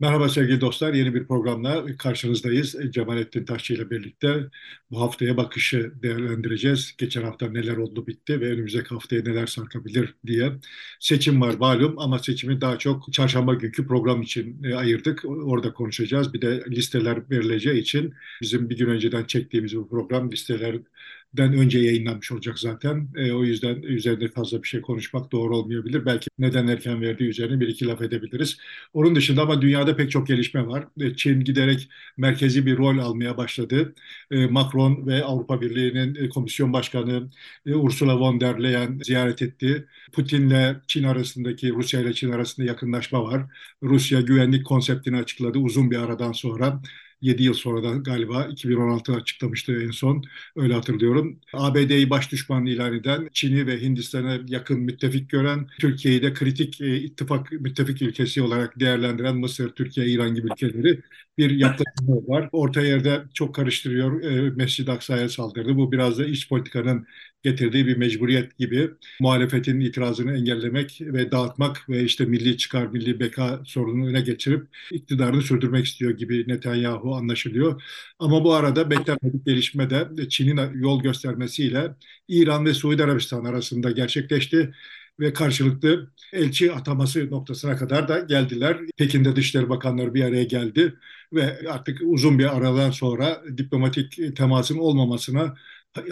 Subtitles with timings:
[0.00, 2.76] Merhaba sevgili dostlar, yeni bir programla karşınızdayız.
[2.90, 4.44] Cemalettin Taşçı ile birlikte
[4.90, 6.94] bu haftaya bakışı değerlendireceğiz.
[6.98, 10.52] Geçen hafta neler oldu bitti ve önümüzdeki haftaya neler sarkabilir diye.
[11.00, 15.24] Seçim var malum ama seçimi daha çok çarşamba günkü program için e, ayırdık.
[15.24, 16.34] Orada konuşacağız.
[16.34, 20.76] Bir de listeler verileceği için bizim bir gün önceden çektiğimiz bu program listeler
[21.36, 23.08] den önce yayınlanmış olacak zaten.
[23.16, 26.06] E, o yüzden üzerinde fazla bir şey konuşmak doğru olmayabilir.
[26.06, 28.56] Belki neden erken verdiği üzerine bir iki laf edebiliriz.
[28.92, 30.84] Onun dışında ama dünyada pek çok gelişme var.
[31.00, 33.94] E, Çin giderek merkezi bir rol almaya başladı.
[34.30, 37.30] E, Macron ve Avrupa Birliği'nin e, komisyon başkanı
[37.66, 39.86] e, Ursula von der Leyen ziyaret etti.
[40.12, 43.42] Putin'le Çin arasındaki, Rusya ile Çin arasında yakınlaşma var.
[43.82, 46.82] Rusya güvenlik konseptini açıkladı uzun bir aradan sonra.
[47.20, 50.24] 7 yıl sonra da galiba 2016 açıklamıştı en son.
[50.56, 51.40] Öyle hatırlıyorum.
[51.52, 56.96] ABD'yi baş düşman ilan eden, Çin'i ve Hindistan'a yakın müttefik gören, Türkiye'yi de kritik e,
[56.96, 61.02] ittifak müttefik ülkesi olarak değerlendiren Mısır, Türkiye, İran gibi ülkeleri
[61.38, 62.48] bir yaklaşımı var.
[62.52, 64.22] Orta yerde çok karıştırıyor.
[64.22, 65.76] E, Mescid-i Aksa'ya saldırdı.
[65.76, 67.06] Bu biraz da iç politikanın
[67.42, 73.60] getirdiği bir mecburiyet gibi muhalefetin itirazını engellemek ve dağıtmak ve işte milli çıkar, milli beka
[73.64, 77.82] sorununu öne geçirip iktidarını sürdürmek istiyor gibi Netanyahu anlaşılıyor.
[78.18, 81.94] Ama bu arada beklenmedik gelişme de Çin'in yol göstermesiyle
[82.28, 84.72] İran ve Suudi Arabistan arasında gerçekleşti
[85.20, 88.78] ve karşılıklı elçi ataması noktasına kadar da geldiler.
[88.96, 90.94] Pekin'de Dışişleri Bakanları bir araya geldi
[91.32, 95.54] ve artık uzun bir aradan sonra diplomatik temasın olmamasına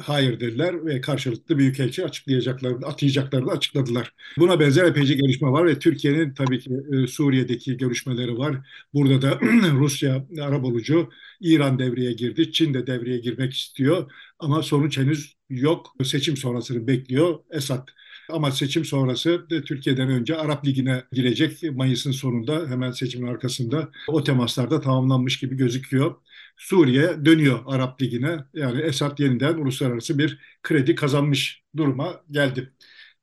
[0.03, 4.13] hayır dediler ve karşılıklı büyükelçi açıklayacaklarını, atayacaklarını açıkladılar.
[4.39, 8.57] Buna benzer epeyce gelişme var ve Türkiye'nin tabii ki e, Suriye'deki görüşmeleri var.
[8.95, 9.41] Burada da
[9.73, 11.11] Rusya arabulucu,
[11.41, 15.95] İran devreye girdi, Çin de devreye girmek istiyor ama sonuç henüz yok.
[16.05, 17.89] Seçim sonrasını bekliyor Esad.
[18.29, 24.81] Ama seçim sonrası Türkiye'den önce Arap Ligi'ne girecek Mayıs'ın sonunda hemen seçimin arkasında o temaslarda
[24.81, 26.15] tamamlanmış gibi gözüküyor.
[26.57, 28.39] Suriye dönüyor Arap Ligi'ne.
[28.55, 32.73] Yani Esad yeniden uluslararası bir kredi kazanmış duruma geldi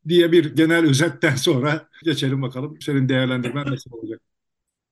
[0.07, 2.77] diye bir genel özetten sonra geçelim bakalım.
[2.81, 4.21] Senin değerlendirmen nasıl olacak?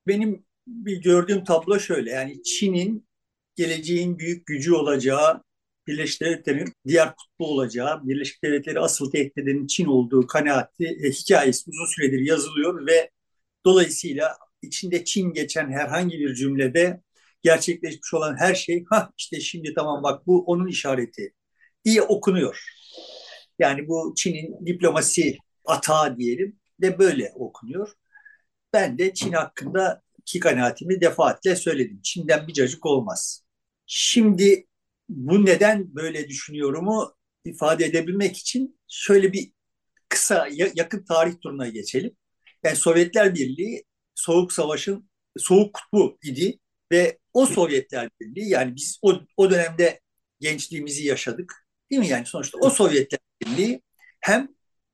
[0.06, 2.10] Benim bir gördüğüm tablo şöyle.
[2.10, 3.06] Yani Çin'in
[3.56, 5.42] geleceğin büyük gücü olacağı,
[5.86, 11.70] Birleşik Devletler'in diğer kutbu olacağı, Birleşik Devletleri asıl tehdit edenin Çin olduğu kanaati, e, hikayesi
[11.70, 13.10] uzun süredir yazılıyor ve
[13.64, 17.00] dolayısıyla içinde Çin geçen herhangi bir cümlede
[17.42, 21.34] gerçekleşmiş olan her şey ha işte şimdi tamam bak bu onun işareti
[21.84, 22.64] diye okunuyor.
[23.58, 27.92] Yani bu Çin'in diplomasi atağı diyelim de böyle okunuyor.
[28.72, 32.00] Ben de Çin hakkında ki kanaatimi defaatle söyledim.
[32.02, 33.44] Çin'den bir cacık olmaz.
[33.86, 34.66] Şimdi
[35.10, 39.52] bu neden böyle düşünyorumu ifade edebilmek için şöyle bir
[40.08, 42.16] kısa yakın tarih turuna geçelim.
[42.64, 43.84] Yani Sovyetler Birliği
[44.14, 46.58] Soğuk Savaş'ın soğuk kutbu idi
[46.92, 50.00] ve o Sovyetler Birliği yani biz o, o dönemde
[50.40, 51.66] gençliğimizi yaşadık.
[51.90, 52.08] Değil mi?
[52.08, 53.82] Yani sonuçta o Sovyetler Birliği
[54.20, 54.48] hem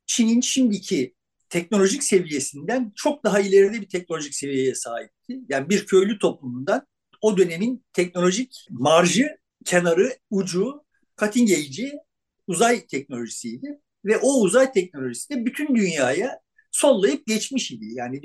[0.06, 1.14] Çin'in şimdiki
[1.48, 5.40] teknolojik seviyesinden çok daha ileride bir teknolojik seviyeye sahipti.
[5.48, 6.86] Yani bir köylü toplumundan
[7.20, 10.84] o dönemin teknolojik marjı, kenarı, ucu,
[11.20, 11.92] cutting edge'i
[12.46, 13.80] uzay teknolojisiydi.
[14.04, 16.40] Ve o uzay teknolojisi de bütün dünyaya
[16.72, 17.84] sollayıp geçmiş idi.
[17.88, 18.20] Yani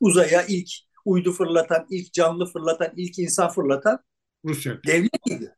[0.00, 0.68] uzaya ilk
[1.04, 3.98] uydu fırlatan, ilk canlı fırlatan, ilk insan fırlatan
[4.44, 4.80] Rusya.
[4.86, 5.54] devletiydi.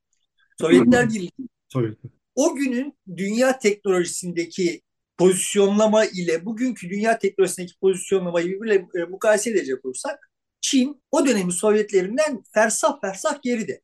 [0.61, 1.31] Sovyetler Birliği.
[1.69, 1.99] Sovyet.
[2.35, 4.83] O günün dünya teknolojisindeki
[5.19, 12.43] pozisyonlama ile bugünkü dünya teknolojisindeki pozisyonlamayı birbirle e, mukayese edecek olursak Çin o dönemin Sovyetlerinden
[12.55, 13.81] fersah fersah geride.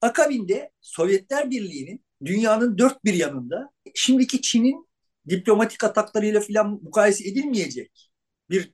[0.00, 4.88] Akabinde Sovyetler Birliği'nin dünyanın dört bir yanında şimdiki Çin'in
[5.28, 8.10] diplomatik ataklarıyla filan mukayese edilmeyecek
[8.50, 8.72] bir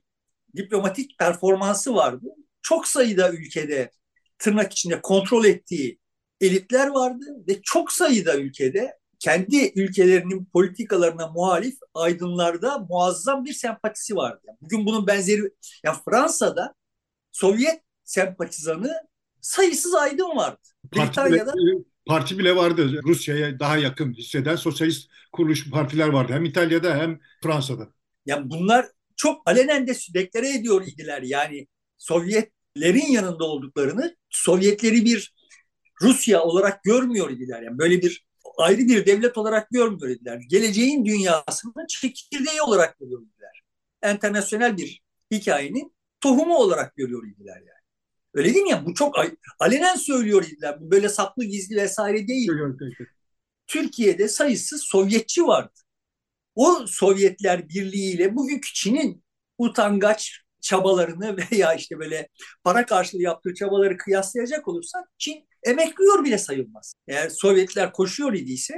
[0.55, 2.27] diplomatik performansı vardı.
[2.61, 3.91] Çok sayıda ülkede
[4.39, 5.99] tırnak içinde kontrol ettiği
[6.41, 14.47] elitler vardı ve çok sayıda ülkede kendi ülkelerinin politikalarına muhalif aydınlarda muazzam bir sempatisi vardı.
[14.61, 15.41] Bugün bunun benzeri
[15.83, 16.73] ya Fransa'da
[17.31, 18.93] Sovyet sempatizanı
[19.45, 20.59] sayısız aydın vardı.
[20.91, 23.01] Parti Britanya'da bile, parti bile vardı.
[23.03, 26.33] Rusya'ya daha yakın hisseden sosyalist kuruluş partiler vardı.
[26.33, 27.89] Hem İtalya'da hem Fransa'da.
[28.25, 31.21] Ya bunlar çok alenen de deklare ediyor idiler.
[31.21, 35.33] Yani Sovyetlerin yanında olduklarını Sovyetleri bir
[36.01, 37.61] Rusya olarak görmüyor idiler.
[37.61, 38.25] Yani böyle bir
[38.57, 40.41] ayrı bir devlet olarak görmüyor idiler.
[40.49, 43.61] Geleceğin dünyasının çekirdeği olarak görüyor idiler.
[44.01, 45.01] Enternasyonel bir
[45.31, 47.74] hikayenin tohumu olarak görüyor idiler yani.
[48.35, 48.85] Öyle değil mi ya?
[48.85, 49.15] Bu çok
[49.59, 50.81] alenen söylüyor idiler.
[50.81, 52.49] Bu böyle saklı gizli vesaire değil.
[53.67, 55.85] Türkiye'de sayısız Sovyetçi vardı
[56.55, 59.23] o Sovyetler Birliği ile bugünkü Çin'in
[59.57, 62.29] utangaç, çabalarını veya işte böyle
[62.63, 66.95] para karşılığı yaptığı çabaları kıyaslayacak olursak Çin emekliyor bile sayılmaz.
[67.07, 68.73] Eğer Sovyetler koşuyor idiyse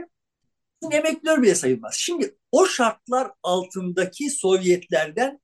[0.84, 1.94] Çin emekliyor bile sayılmaz.
[1.98, 5.40] Şimdi o şartlar altındaki Sovyetlerden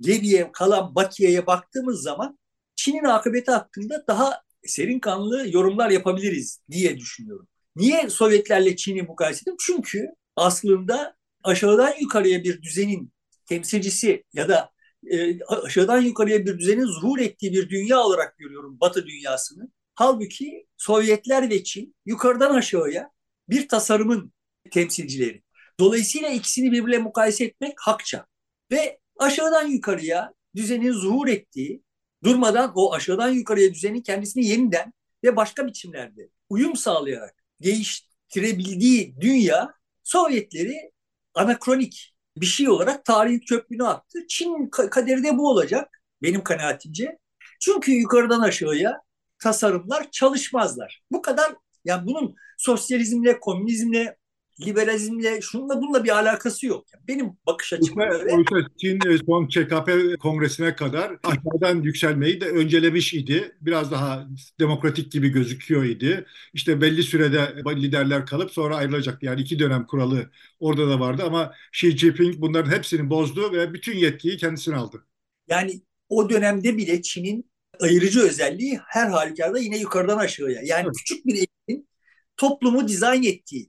[0.00, 2.38] geriye kalan Bakiye'ye baktığımız zaman
[2.76, 7.48] Çin'in akıbeti hakkında daha serin kanlı yorumlar yapabiliriz diye düşünüyorum.
[7.76, 9.56] Niye Sovyetlerle Çin'i mukayese ettim?
[9.60, 13.12] Çünkü aslında aşağıdan yukarıya bir düzenin
[13.46, 14.70] temsilcisi ya da
[15.10, 19.68] e, aşağıdan yukarıya bir düzenin zuhur ettiği bir dünya olarak görüyorum Batı dünyasını.
[19.94, 23.10] Halbuki Sovyetler ve Çin yukarıdan aşağıya
[23.48, 24.32] bir tasarımın
[24.70, 25.42] temsilcileri.
[25.80, 28.26] Dolayısıyla ikisini birbirine mukayese etmek hakça.
[28.72, 31.82] Ve aşağıdan yukarıya düzenin zuhur ettiği,
[32.24, 34.92] durmadan o aşağıdan yukarıya düzenin kendisini yeniden
[35.24, 39.74] ve başka biçimlerde uyum sağlayarak değiştirebildiği dünya
[40.04, 40.92] Sovyetleri
[41.34, 44.18] anakronik bir şey olarak tarihin çöplüğüne attı.
[44.28, 47.18] Çin kaderi de bu olacak benim kanaatimce.
[47.60, 49.00] Çünkü yukarıdan aşağıya
[49.38, 51.02] tasarımlar çalışmazlar.
[51.12, 51.54] Bu kadar
[51.84, 54.16] yani bunun sosyalizmle, komünizmle,
[54.60, 56.86] liberalizmle şununla bununla bir alakası yok.
[56.94, 58.34] Yani benim bakış açım böyle.
[58.34, 63.56] Oysa Çin e, son ÇKP kongresine kadar aşağıdan yükselmeyi de öncelemiş idi.
[63.60, 64.28] Biraz daha
[64.60, 66.26] demokratik gibi gözüküyor idi.
[66.52, 69.26] İşte belli sürede liderler kalıp sonra ayrılacaktı.
[69.26, 70.30] Yani iki dönem kuralı
[70.60, 75.06] orada da vardı ama Xi Jinping bunların hepsini bozdu ve bütün yetkiyi kendisine aldı.
[75.48, 80.60] Yani o dönemde bile Çin'in ayırıcı özelliği her halükarda yine yukarıdan aşağıya.
[80.64, 80.94] Yani evet.
[80.98, 81.88] küçük bir elitin
[82.36, 83.68] toplumu dizayn ettiği,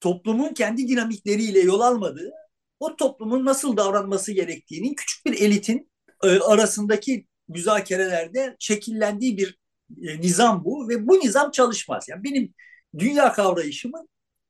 [0.00, 2.32] toplumun kendi dinamikleriyle yol almadığı,
[2.80, 5.90] o toplumun nasıl davranması gerektiğinin küçük bir elitin
[6.24, 9.58] e, arasındaki müzakerelerde şekillendiği bir
[10.02, 12.08] e, nizam bu ve bu nizam çalışmaz.
[12.08, 12.54] Yani benim
[12.98, 14.08] dünya kavrayışımın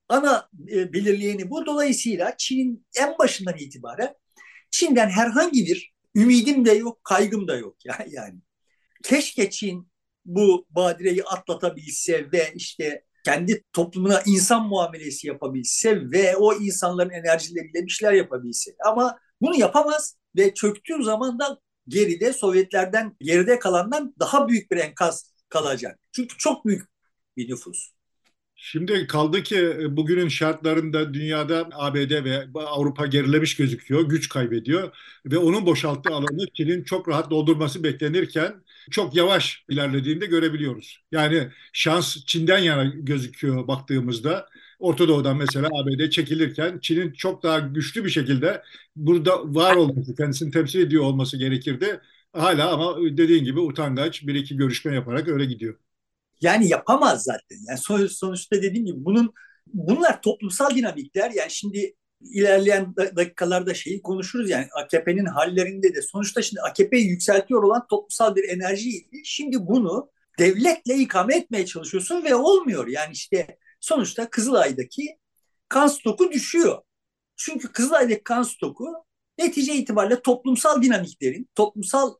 [0.08, 1.66] ana e, belirleyeni bu.
[1.66, 4.14] Dolayısıyla Çin'in en başından itibaren
[4.70, 8.14] Çin'den herhangi bir ümidim de yok, kaygım da yok yani.
[8.14, 8.38] yani.
[9.02, 9.90] Keşke Çin
[10.24, 17.90] bu badireyi atlatabilse ve işte kendi toplumuna insan muamelesi yapabilse ve o insanların enerjileriyle bir
[17.90, 18.70] şeyler yapabilse.
[18.86, 25.34] Ama bunu yapamaz ve çöktüğü zaman da geride Sovyetlerden geride kalandan daha büyük bir enkaz
[25.48, 25.98] kalacak.
[26.12, 26.82] Çünkü çok büyük
[27.36, 27.90] bir nüfus.
[28.62, 34.96] Şimdi kaldı ki e, bugünün şartlarında dünyada ABD ve Avrupa gerilemiş gözüküyor, güç kaybediyor
[35.26, 41.02] ve onun boşalttığı alanı Çin'in çok rahat doldurması beklenirken çok yavaş ilerlediğini de görebiliyoruz.
[41.12, 44.48] Yani şans Çin'den yana gözüküyor baktığımızda.
[44.78, 48.62] Orta Doğu'dan mesela ABD çekilirken Çin'in çok daha güçlü bir şekilde
[48.96, 52.00] burada var olması, kendisini temsil ediyor olması gerekirdi.
[52.32, 55.78] Hala ama dediğin gibi utangaç bir iki görüşme yaparak öyle gidiyor.
[56.40, 57.58] Yani yapamaz zaten.
[57.68, 59.32] Yani sonuçta dediğim gibi bunun
[59.66, 61.30] bunlar toplumsal dinamikler.
[61.30, 67.86] Yani şimdi ilerleyen dakikalarda şeyi konuşuruz yani AKP'nin hallerinde de sonuçta şimdi AKP'yi yükseltiyor olan
[67.86, 69.22] toplumsal bir enerjiydi.
[69.24, 72.86] Şimdi bunu devletle ikame etmeye çalışıyorsun ve olmuyor.
[72.86, 75.18] Yani işte sonuçta Kızılay'daki
[75.68, 76.82] kan stoku düşüyor.
[77.36, 78.94] Çünkü Kızılay'daki kan stoku
[79.38, 82.14] netice itibariyle toplumsal dinamiklerin, toplumsal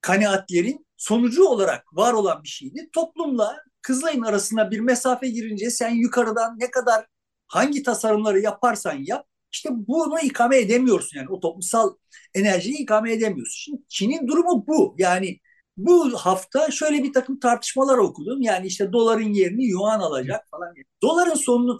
[0.00, 2.88] kanaatlerin sonucu olarak var olan bir şeydi.
[2.92, 7.06] Toplumla Kızılay'ın arasına bir mesafe girince sen yukarıdan ne kadar
[7.46, 11.94] hangi tasarımları yaparsan yap işte bunu ikame edemiyorsun yani o toplumsal
[12.34, 13.54] enerjiyi ikame edemiyorsun.
[13.58, 14.94] Şimdi Çin'in durumu bu.
[14.98, 15.38] Yani
[15.76, 18.42] bu hafta şöyle bir takım tartışmalar okudum.
[18.42, 20.74] Yani işte doların yerini yuan alacak falan.
[21.02, 21.78] Doların sonunu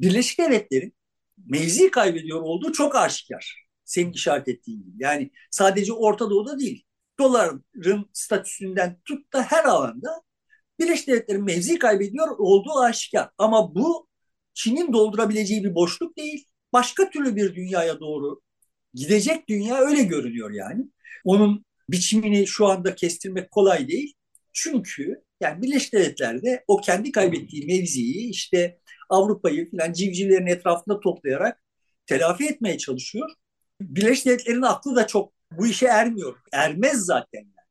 [0.00, 0.94] Birleşik Devletler'in
[1.46, 3.66] mevzi kaybediyor olduğu çok aşikar.
[3.84, 4.96] Senin işaret ettiğin gibi.
[5.04, 6.84] Yani sadece Orta Doğu'da değil.
[7.18, 10.22] Doların statüsünden tut da her alanda
[10.78, 13.30] Birleşik Devletler'in mevzi kaybediyor olduğu aşikar.
[13.38, 14.08] Ama bu
[14.54, 18.40] Çin'in doldurabileceği bir boşluk değil başka türlü bir dünyaya doğru
[18.94, 20.84] gidecek dünya öyle görünüyor yani.
[21.24, 24.14] Onun biçimini şu anda kestirmek kolay değil.
[24.52, 31.62] Çünkü yani Birleşik Devletler'de o kendi kaybettiği mevziyi işte Avrupa'yı filan civcivlerin etrafında toplayarak
[32.06, 33.30] telafi etmeye çalışıyor.
[33.80, 36.36] Birleşik Devletler'in aklı da çok bu işe ermiyor.
[36.52, 37.66] Ermez zaten yani.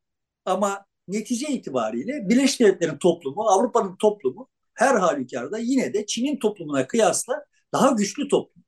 [0.46, 7.46] Ama netice itibariyle Birleşik Devletler'in toplumu, Avrupa'nın toplumu her halükarda yine de Çin'in toplumuna kıyasla
[7.74, 8.63] daha güçlü toplum.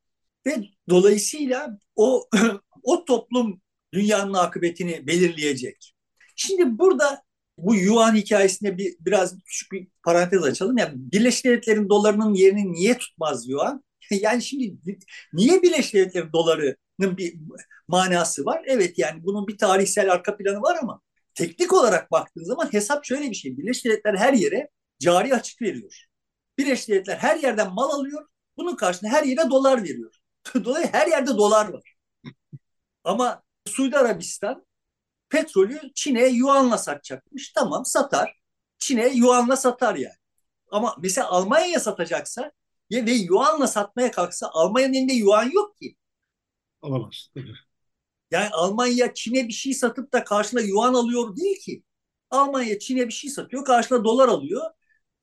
[0.47, 2.29] Ve dolayısıyla o
[2.83, 3.61] o toplum
[3.93, 5.93] dünyanın akıbetini belirleyecek.
[6.35, 7.23] Şimdi burada
[7.57, 10.77] bu yuan hikayesinde bir biraz küçük bir parantez açalım.
[10.77, 13.83] Yani Birleşik Devletler'in dolarının yerini niye tutmaz yuan?
[14.11, 14.77] Yani şimdi
[15.33, 17.35] niye Birleşik Devletler'in dolarının bir
[17.87, 18.63] manası var?
[18.67, 21.01] Evet yani bunun bir tarihsel arka planı var ama
[21.35, 23.57] teknik olarak baktığın zaman hesap şöyle bir şey.
[23.57, 24.69] Birleşik Devletler her yere
[24.99, 26.05] cari açık veriyor.
[26.57, 28.27] Birleşik Devletler her yerden mal alıyor.
[28.57, 30.15] Bunun karşılığında her yere dolar veriyor.
[30.65, 31.95] Dolayısıyla her yerde dolar var.
[33.03, 34.65] Ama Suudi Arabistan
[35.29, 37.51] petrolü Çin'e yuanla satacakmış.
[37.51, 38.39] Tamam satar.
[38.79, 40.15] Çin'e yuanla satar yani.
[40.71, 42.51] Ama mesela Almanya'ya satacaksa
[42.91, 45.95] ve yuanla satmaya kalksa Almanya'nın elinde yuan yok ki.
[46.81, 47.29] Alamaz.
[48.31, 51.83] Yani Almanya Çin'e bir şey satıp da karşına yuan alıyor değil ki.
[52.29, 54.61] Almanya Çin'e bir şey satıyor, karşına dolar alıyor.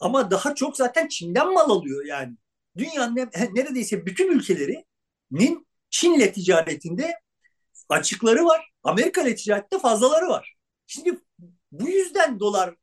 [0.01, 2.37] Ama daha çok zaten Çin'den mal alıyor yani.
[2.79, 3.17] Dünyanın
[3.55, 4.33] neredeyse bütün
[5.31, 7.15] ülkelerinin Çin'le ticaretinde
[7.89, 8.71] açıkları var.
[8.83, 10.55] Amerika ile ticarette fazlaları var.
[10.87, 11.19] Şimdi
[11.73, 12.77] bu yüzden doların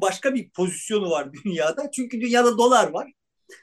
[0.00, 1.90] başka bir pozisyonu var dünyada.
[1.90, 3.12] Çünkü dünyada dolar var.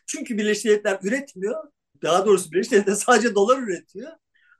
[0.05, 1.63] Çünkü Birleşik Devletler üretmiyor.
[2.03, 4.11] Daha doğrusu Birleşik Devletler sadece dolar üretiyor.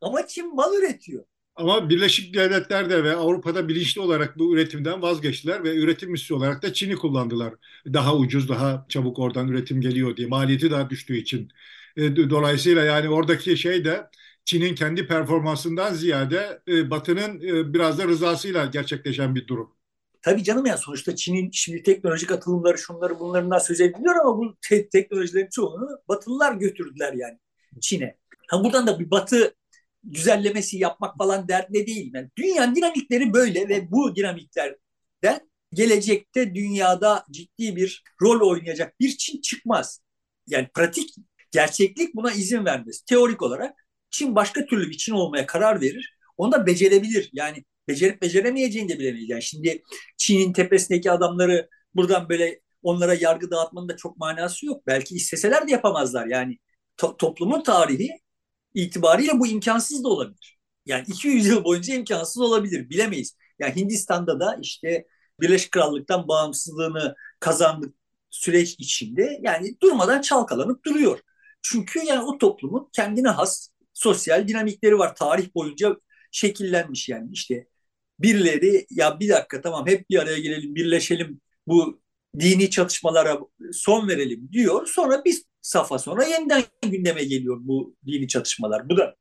[0.02, 1.26] Ama Çin mal üretiyor.
[1.56, 6.74] Ama Birleşik Devletler'de ve Avrupa'da bilinçli olarak bu üretimden vazgeçtiler ve üretim üssü olarak da
[6.74, 7.54] Çin'i kullandılar.
[7.86, 10.28] Daha ucuz, daha çabuk oradan üretim geliyor diye.
[10.28, 11.52] Maliyeti daha düştüğü için.
[11.98, 14.08] E, dolayısıyla yani oradaki şey de
[14.46, 19.76] Çin'in kendi performansından ziyade e, Batı'nın e, biraz da rızasıyla gerçekleşen bir durum.
[20.22, 24.90] Tabii canım yani sonuçta Çin'in şimdi teknolojik atılımları şunları bunlarından söz ediliyor ama bu te-
[24.90, 27.38] teknolojilerin çoğunu Batılılar götürdüler yani
[27.82, 28.18] Çin'e.
[28.48, 29.56] Ha buradan da bir Batı
[30.04, 32.12] güzellemesi yapmak falan derdinde değil.
[32.14, 39.42] Yani dünyanın dinamikleri böyle ve bu dinamiklerden gelecekte dünyada ciddi bir rol oynayacak bir Çin
[39.42, 40.02] çıkmaz.
[40.48, 41.16] Yani pratik
[41.52, 43.02] gerçeklik buna izin vermez.
[43.02, 46.18] Teorik olarak Çin başka türlü bir Çin olmaya karar verir.
[46.38, 47.30] Onu da becerebilir.
[47.34, 49.30] Yani becerip beceremeyeceğini de bilemeyiz.
[49.30, 49.84] Yani şimdi
[50.18, 54.88] Çin'in tepesindeki adamları buradan böyle onlara yargı dağıtmanın da çok manası yok.
[54.88, 56.26] Belki isteseler de yapamazlar.
[56.28, 56.58] Yani
[56.98, 58.10] to- toplumun tarihi
[58.74, 60.60] itibariyle bu imkansız da olabilir.
[60.86, 62.90] Yani 200 yıl boyunca imkansız olabilir.
[62.90, 63.36] Bilemeyiz.
[63.60, 65.06] Yani Hindistan'da da işte
[65.42, 67.96] Birleşik Krallık'tan bağımsızlığını kazandık
[68.30, 71.20] süreç içinde yani durmadan çalkalanıp duruyor.
[71.62, 75.16] Çünkü yani o toplumun kendine has sosyal dinamikleri var.
[75.16, 75.98] Tarih boyunca
[76.32, 77.68] şekillenmiş yani işte
[78.20, 82.02] birileri ya bir dakika tamam hep bir araya gelelim birleşelim bu
[82.40, 83.40] dini çatışmalara
[83.74, 84.88] son verelim diyor.
[84.88, 88.90] Sonra bir safa sonra yeniden gündeme geliyor bu dini çatışmalar.
[88.90, 89.16] Bu da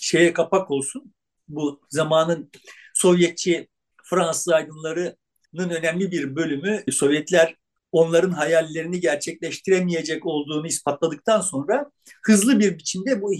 [0.00, 1.14] şeye kapak olsun.
[1.48, 2.50] Bu zamanın
[2.94, 3.68] Sovyetçi
[4.04, 7.56] Fransız aydınlarının önemli bir bölümü Sovyetler
[7.92, 11.90] onların hayallerini gerçekleştiremeyecek olduğunu ispatladıktan sonra
[12.22, 13.32] hızlı bir biçimde bu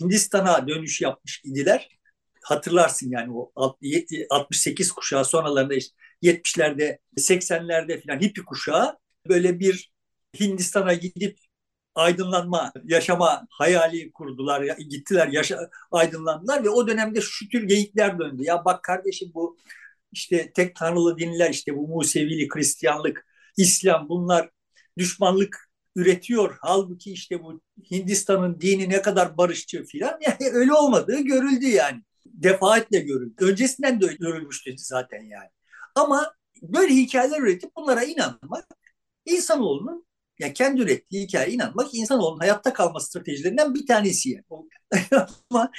[0.00, 1.88] Hindistan'a dönüş yapmış idiler.
[2.42, 3.52] Hatırlarsın yani o
[4.30, 9.92] 68 kuşağı sonralarında işte 70'lerde 80'lerde falan hippi kuşağı böyle bir
[10.40, 11.38] Hindistan'a gidip
[11.94, 14.62] aydınlanma, yaşama hayali kurdular.
[14.78, 18.42] Gittiler, yaşa, aydınlandılar ve o dönemde şu tür geyikler döndü.
[18.44, 19.56] Ya bak kardeşim bu
[20.12, 23.26] işte tek tanrılı dinler işte bu Musevili, Hristiyanlık,
[23.58, 24.50] İslam bunlar
[24.98, 26.56] düşmanlık üretiyor.
[26.60, 27.60] Halbuki işte bu
[27.90, 32.02] Hindistan'ın dini ne kadar barışçı filan yani öyle olmadığı görüldü yani.
[32.26, 33.34] Defaatle görüldü.
[33.44, 35.48] Öncesinden de görülmüştü zaten yani.
[35.94, 38.66] Ama böyle hikayeler üretip bunlara inanmak
[39.26, 40.06] insanoğlunun
[40.38, 44.44] yani kendi ürettiği hikayeye inanmak insanoğlunun hayatta kalma stratejilerinden bir tanesi yani.
[45.50, 45.70] Ama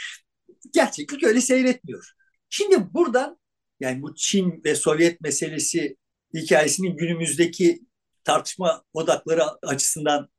[0.73, 2.13] gerçeklik öyle seyretmiyor.
[2.49, 3.39] Şimdi buradan
[3.79, 5.97] yani bu Çin ve Sovyet meselesi
[6.33, 7.81] hikayesinin günümüzdeki
[8.23, 10.29] tartışma odakları açısından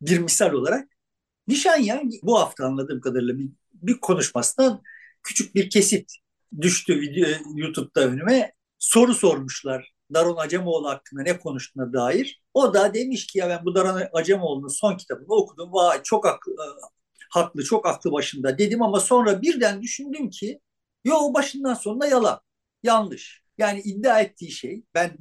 [0.00, 0.88] bir misal olarak
[1.50, 4.82] Nişanyan bu hafta anladığım kadarıyla bir, bir konuşmasından
[5.22, 6.12] küçük bir kesit
[6.60, 8.52] düştü video YouTube'da önüme.
[8.78, 12.42] Soru sormuşlar Daron Acemoğlu hakkında ne konuştuğuna dair.
[12.54, 15.72] O da demiş ki ya ben bu Daron Acemoğlu'nun son kitabını okudum.
[15.72, 16.66] Vay çok aklı, e,
[17.30, 20.60] haklı, çok aklı başında dedim ama sonra birden düşündüm ki
[21.04, 22.40] yo başından sonuna yalan,
[22.82, 23.42] yanlış.
[23.60, 25.16] Yani iddia ettiği şey ben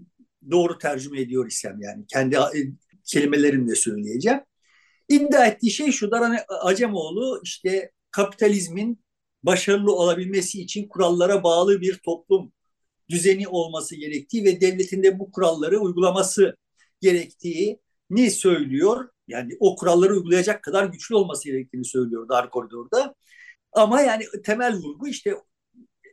[0.51, 2.60] doğru tercüme ediyor isem yani kendi e,
[3.05, 4.39] kelimelerimle söyleyeceğim.
[5.10, 9.03] İddia ettiği şey şu Daran Acemoğlu işte kapitalizmin
[9.43, 12.53] başarılı olabilmesi için kurallara bağlı bir toplum
[13.10, 16.55] düzeni olması gerektiği ve devletin de bu kuralları uygulaması
[17.01, 19.10] gerektiğini söylüyor.
[19.27, 23.15] Yani o kuralları uygulayacak kadar güçlü olması gerektiğini söylüyor dar koridorda.
[23.72, 25.36] Ama yani temel vurgu işte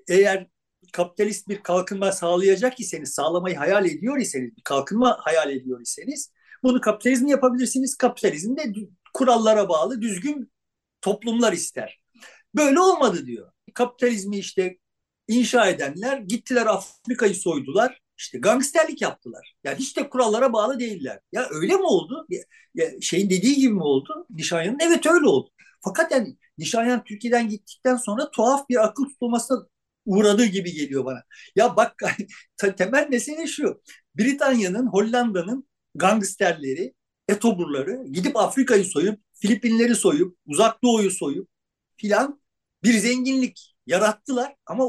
[0.09, 0.47] eğer
[0.93, 6.81] kapitalist bir kalkınma sağlayacak iseniz, sağlamayı hayal ediyor iseniz, bir kalkınma hayal ediyor iseniz bunu
[6.81, 7.97] kapitalizm yapabilirsiniz.
[7.97, 8.73] Kapitalizm de
[9.15, 10.53] kurallara bağlı düzgün
[11.01, 12.01] toplumlar ister.
[12.55, 13.53] Böyle olmadı diyor.
[13.75, 14.79] Kapitalizmi işte
[15.29, 18.01] inşa edenler gittiler Afrika'yı soydular.
[18.19, 19.55] İşte gangsterlik yaptılar.
[19.65, 21.21] Yani hiç de kurallara bağlı değiller.
[21.33, 22.27] Ya öyle mi oldu?
[22.75, 24.27] Ya, şeyin dediği gibi mi oldu?
[24.31, 25.51] Nişanyan'ın evet öyle oldu.
[25.85, 29.67] Fakat yani Nişanyan Türkiye'den gittikten sonra tuhaf bir akıl tutulmasına
[30.07, 31.23] uğradığı gibi geliyor bana.
[31.57, 32.03] Ya bak
[32.77, 33.83] temel mesele şu.
[34.19, 36.95] Britanya'nın, Hollanda'nın gangsterleri,
[37.29, 41.49] etoburları gidip Afrika'yı soyup, Filipinleri soyup, Uzak Doğu'yu soyup
[41.97, 42.41] filan
[42.83, 44.87] bir zenginlik yarattılar ama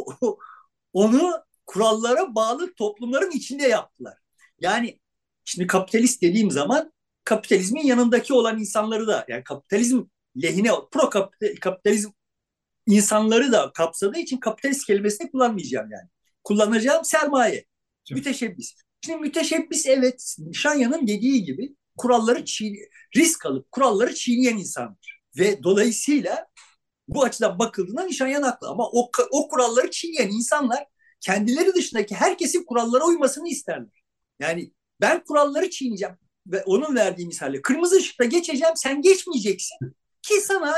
[0.94, 4.18] onu kurallara bağlı toplumların içinde yaptılar.
[4.60, 5.00] Yani
[5.46, 6.94] şimdi kapitalist dediğim zaman
[7.24, 10.04] kapitalizmin yanındaki olan insanları da yani kapitalizm
[10.44, 11.10] lehine pro
[11.62, 12.10] kapitalizm
[12.88, 16.10] insanları da kapsadığı için kapitalist kelimesini kullanmayacağım yani.
[16.44, 17.66] Kullanacağım sermaye.
[18.10, 18.18] Çok.
[18.18, 18.76] Müteşebbis.
[19.06, 22.74] Şimdi müteşebbis evet Şanya'nın dediği gibi kuralları çiğ,
[23.16, 25.22] risk alıp kuralları çiğneyen insandır.
[25.38, 26.48] Ve dolayısıyla
[27.08, 30.86] bu açıdan bakıldığında Nişanyan haklı ama o, o kuralları çiğneyen insanlar
[31.22, 34.04] kendileri dışındaki herkesin kurallara uymasını isterler.
[34.40, 36.16] Yani ben kuralları çiğneyeceğim
[36.48, 39.78] ve onun verdiği misalle kırmızı ışıkta geçeceğim sen geçmeyeceksin
[40.22, 40.76] ki sana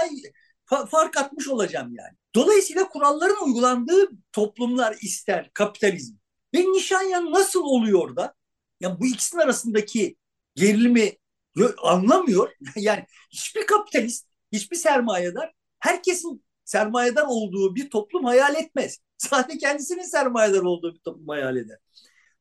[0.69, 2.17] fa- fark atmış olacağım yani.
[2.35, 6.15] Dolayısıyla kuralların uygulandığı toplumlar ister kapitalizm.
[6.55, 8.35] Ve Nişanyan nasıl oluyor da
[8.79, 10.15] yani bu ikisinin arasındaki
[10.55, 11.13] gerilimi
[11.83, 12.51] anlamıyor.
[12.75, 18.99] yani hiçbir kapitalist, hiçbir sermayedar herkesin sermayedar olduğu bir toplum hayal etmez.
[19.17, 21.77] Sadece kendisinin sermayedar olduğu bir toplum hayal eder.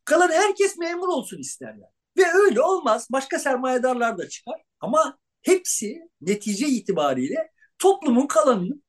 [0.04, 1.88] Kalan herkes memur olsun isterler.
[2.16, 3.08] Ve öyle olmaz.
[3.12, 4.62] Başka sermayedarlar da çıkar.
[4.80, 8.82] Ama hepsi netice itibariyle toplumun kalanının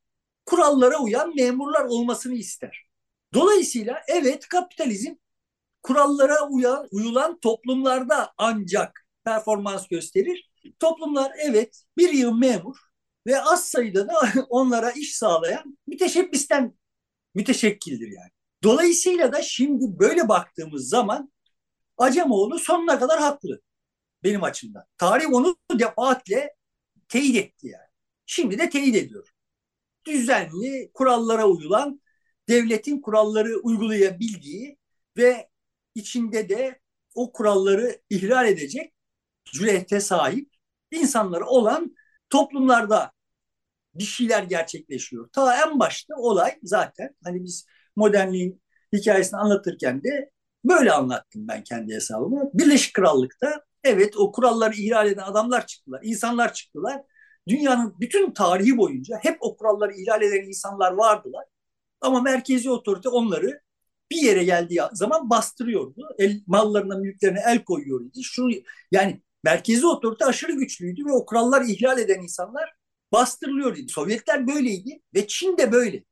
[0.46, 2.86] kurallara uyan memurlar olmasını ister.
[3.34, 5.14] Dolayısıyla evet kapitalizm
[5.82, 10.50] kurallara uyan, uyulan toplumlarda ancak performans gösterir.
[10.78, 12.76] Toplumlar evet bir yıl memur
[13.26, 16.78] ve az sayıda da onlara iş sağlayan müteşebbisten
[17.34, 18.30] müteşekkildir yani.
[18.62, 21.32] Dolayısıyla da şimdi böyle baktığımız zaman
[21.98, 23.60] Acemoğlu sonuna kadar haklı
[24.24, 24.84] benim açımdan.
[24.98, 26.54] Tarih onu defaatle
[27.08, 27.89] teyit etti yani.
[28.32, 29.28] Şimdi de teyit ediyor.
[30.06, 32.00] Düzenli, kurallara uyulan,
[32.48, 34.78] devletin kuralları uygulayabildiği
[35.16, 35.48] ve
[35.94, 36.80] içinde de
[37.14, 38.92] o kuralları ihlal edecek
[39.44, 40.50] cürete sahip
[40.90, 41.96] insanları olan
[42.30, 43.12] toplumlarda
[43.94, 45.28] bir şeyler gerçekleşiyor.
[45.32, 50.30] Ta en başta olay zaten hani biz modernliğin hikayesini anlatırken de
[50.64, 52.50] böyle anlattım ben kendi hesabımı.
[52.54, 57.02] Birleşik Krallık'ta evet o kuralları ihlal eden adamlar çıktılar, insanlar çıktılar.
[57.48, 61.44] Dünyanın bütün tarihi boyunca hep o kuralları ihlal eden insanlar vardılar.
[62.00, 63.60] Ama merkezi otorite onları
[64.10, 66.08] bir yere geldiği zaman bastırıyordu.
[66.18, 68.10] El, mallarına, mülklerine el koyuyordu.
[68.22, 68.48] Şu
[68.92, 72.74] yani merkezi otorite aşırı güçlüydü ve o kuralları ihlal eden insanlar
[73.12, 73.78] bastırılıyordu.
[73.88, 76.04] Sovyetler böyleydi ve Çin de böyle.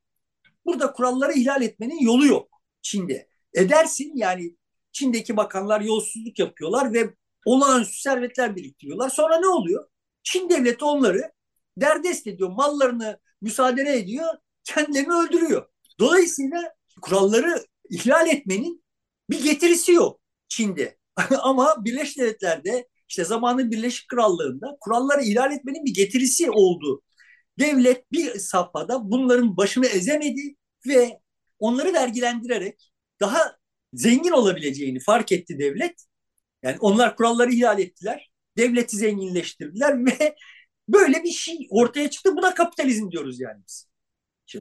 [0.66, 2.50] Burada kuralları ihlal etmenin yolu yok
[2.82, 3.28] Çin'de.
[3.54, 4.56] Edersin yani
[4.92, 7.14] Çin'deki bakanlar yolsuzluk yapıyorlar ve
[7.46, 9.10] olağanüstü servetler biriktiriyorlar.
[9.10, 9.88] Sonra ne oluyor?
[10.32, 11.32] Çin devleti onları
[11.76, 15.66] derdest ediyor, mallarını müsaade ediyor, kendilerini öldürüyor.
[16.00, 18.84] Dolayısıyla kuralları ihlal etmenin
[19.30, 20.98] bir getirisi yok Çin'de.
[21.42, 27.02] Ama Birleşik Devletler'de işte zamanın Birleşik Krallığı'nda kuralları ihlal etmenin bir getirisi oldu.
[27.58, 30.54] Devlet bir safhada bunların başını ezemedi
[30.86, 31.20] ve
[31.58, 33.56] onları vergilendirerek daha
[33.92, 36.04] zengin olabileceğini fark etti devlet.
[36.62, 38.30] Yani onlar kuralları ihlal ettiler.
[38.58, 40.36] Devleti zenginleştirdiler ve
[40.88, 42.36] böyle bir şey ortaya çıktı.
[42.36, 43.88] Buna kapitalizm diyoruz yani biz.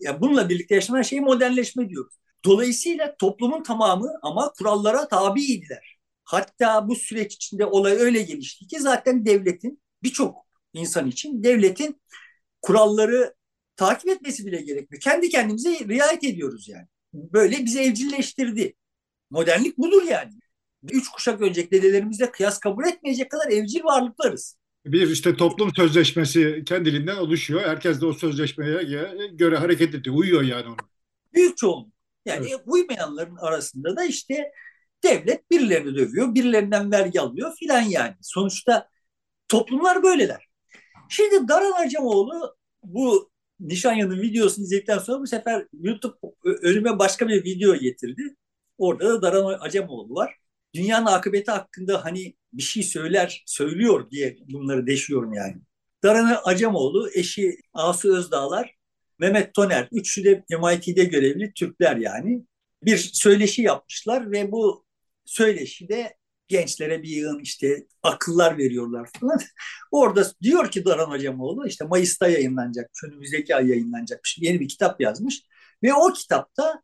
[0.02, 2.14] Yani bununla birlikte yaşanan şey modernleşme diyoruz.
[2.46, 5.98] Dolayısıyla toplumun tamamı ama kurallara tabiydiler.
[6.24, 12.02] Hatta bu süreç içinde olay öyle gelişti ki zaten devletin birçok insan için devletin
[12.62, 13.36] kuralları
[13.76, 15.02] takip etmesi bile gerekmiyor.
[15.02, 16.88] Kendi kendimize riayet ediyoruz yani.
[17.14, 18.76] Böyle bizi evcilleştirdi.
[19.30, 20.32] Modernlik budur yani.
[20.92, 24.58] Üç kuşak önceki dedelerimizle kıyas kabul etmeyecek kadar evcil varlıklarız.
[24.86, 27.62] Bir işte toplum sözleşmesi kendiliğinden oluşuyor.
[27.62, 28.84] Herkes de o sözleşmeye
[29.32, 30.16] göre hareket ediyor.
[30.16, 30.78] Uyuyor yani ona.
[31.34, 31.94] Büyük çoğunluk.
[32.26, 32.62] Yani evet.
[32.66, 34.52] uymayanların arasında da işte
[35.04, 38.16] devlet birilerini dövüyor, birilerinden vergi alıyor filan yani.
[38.22, 38.90] Sonuçta
[39.48, 40.48] toplumlar böyleler.
[41.10, 46.16] Şimdi Daran Acemoğlu bu Nişanya'nın videosunu izledikten sonra bu sefer YouTube
[46.62, 48.36] önüme başka bir video getirdi.
[48.78, 50.36] Orada da Daran Acemoğlu var.
[50.78, 55.56] Dünyanın akıbeti hakkında hani bir şey söyler, söylüyor diye bunları deşiyorum yani.
[56.04, 58.78] Daran Acemoğlu, eşi Asu Özdağlar
[59.20, 62.44] Mehmet Toner, üçü de MIT'de görevli Türkler yani.
[62.84, 64.86] Bir söyleşi yapmışlar ve bu
[65.26, 69.40] söyleşide gençlere bir yığın işte akıllar veriyorlar falan.
[69.92, 75.44] Orada diyor ki Daran Hocamoğlu işte Mayıs'ta yayınlanacak, önümüzdeki ay yayınlanacak yeni bir kitap yazmış.
[75.84, 76.82] Ve o kitapta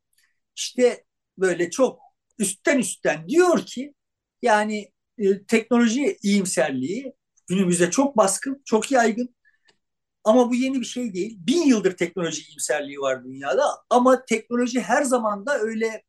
[0.56, 1.04] işte
[1.38, 2.03] böyle çok
[2.40, 3.94] üstten üstten diyor ki
[4.42, 7.14] yani e, teknoloji iyimserliği
[7.48, 9.36] günümüzde çok baskın, çok yaygın.
[10.24, 11.38] Ama bu yeni bir şey değil.
[11.40, 13.64] Bin yıldır teknoloji iyimserliği var dünyada.
[13.90, 16.04] Ama teknoloji her zaman da öyle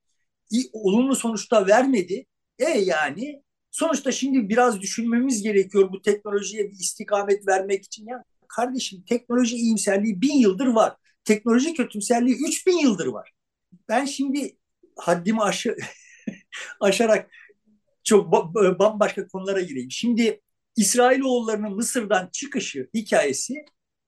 [0.72, 2.26] olumlu sonuçta vermedi.
[2.58, 8.06] E yani sonuçta şimdi biraz düşünmemiz gerekiyor bu teknolojiye bir istikamet vermek için.
[8.06, 10.96] Ya kardeşim teknoloji iyimserliği bin yıldır var.
[11.24, 13.32] Teknoloji kötümserliği üç bin yıldır var.
[13.88, 14.56] Ben şimdi
[14.96, 15.76] haddimi aşı,
[16.80, 17.30] aşarak
[18.04, 18.32] çok
[18.78, 19.90] bambaşka konulara gireyim.
[19.90, 20.40] Şimdi
[20.76, 23.54] İsrailoğullarının Mısır'dan çıkışı hikayesi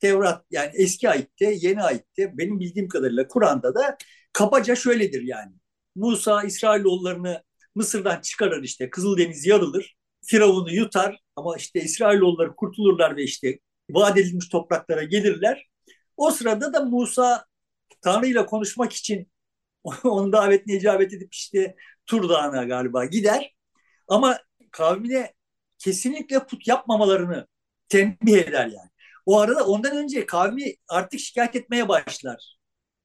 [0.00, 3.96] Tevrat yani eski ayette, yeni ayette benim bildiğim kadarıyla Kur'an'da da
[4.32, 5.52] kabaca şöyledir yani.
[5.94, 7.42] Musa İsrailoğullarını
[7.74, 9.96] Mısır'dan çıkarır işte Kızıldeniz yarılır.
[10.26, 13.58] Firavun'u yutar ama işte İsrailoğulları kurtulurlar ve işte
[13.90, 15.68] vaat edilmiş topraklara gelirler.
[16.16, 17.44] O sırada da Musa
[18.00, 19.28] Tanrı ile konuşmak için
[20.04, 23.54] onu davetine icabet edip işte Tur Dağı'na galiba gider.
[24.08, 24.38] Ama
[24.70, 25.34] kavmine
[25.78, 27.46] kesinlikle put yapmamalarını
[27.88, 28.90] tembih eder yani.
[29.26, 32.56] O arada ondan önce kavmi artık şikayet etmeye başlar.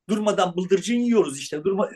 [0.10, 1.64] Durmadan bıldırcın yiyoruz işte.
[1.64, 1.90] Durma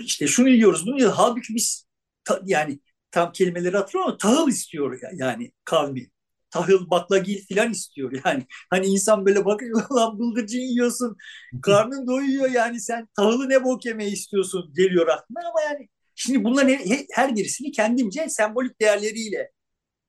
[0.00, 1.18] işte şunu yiyoruz bunu yiyoruz.
[1.18, 1.86] Halbuki biz
[2.24, 6.10] ta, yani tam kelimeleri hatırlamıyorum ama tahıl istiyor yani kavmi.
[6.50, 8.46] Tahıl, baklagil filan istiyor yani.
[8.70, 11.16] Hani insan böyle bakıyor lan bıldırcın yiyorsun.
[11.62, 16.78] Karnın doyuyor yani sen tahılı ne bok yemeyi istiyorsun geliyor aklına ama yani şimdi bunların
[17.12, 19.50] her birisini kendimce sembolik değerleriyle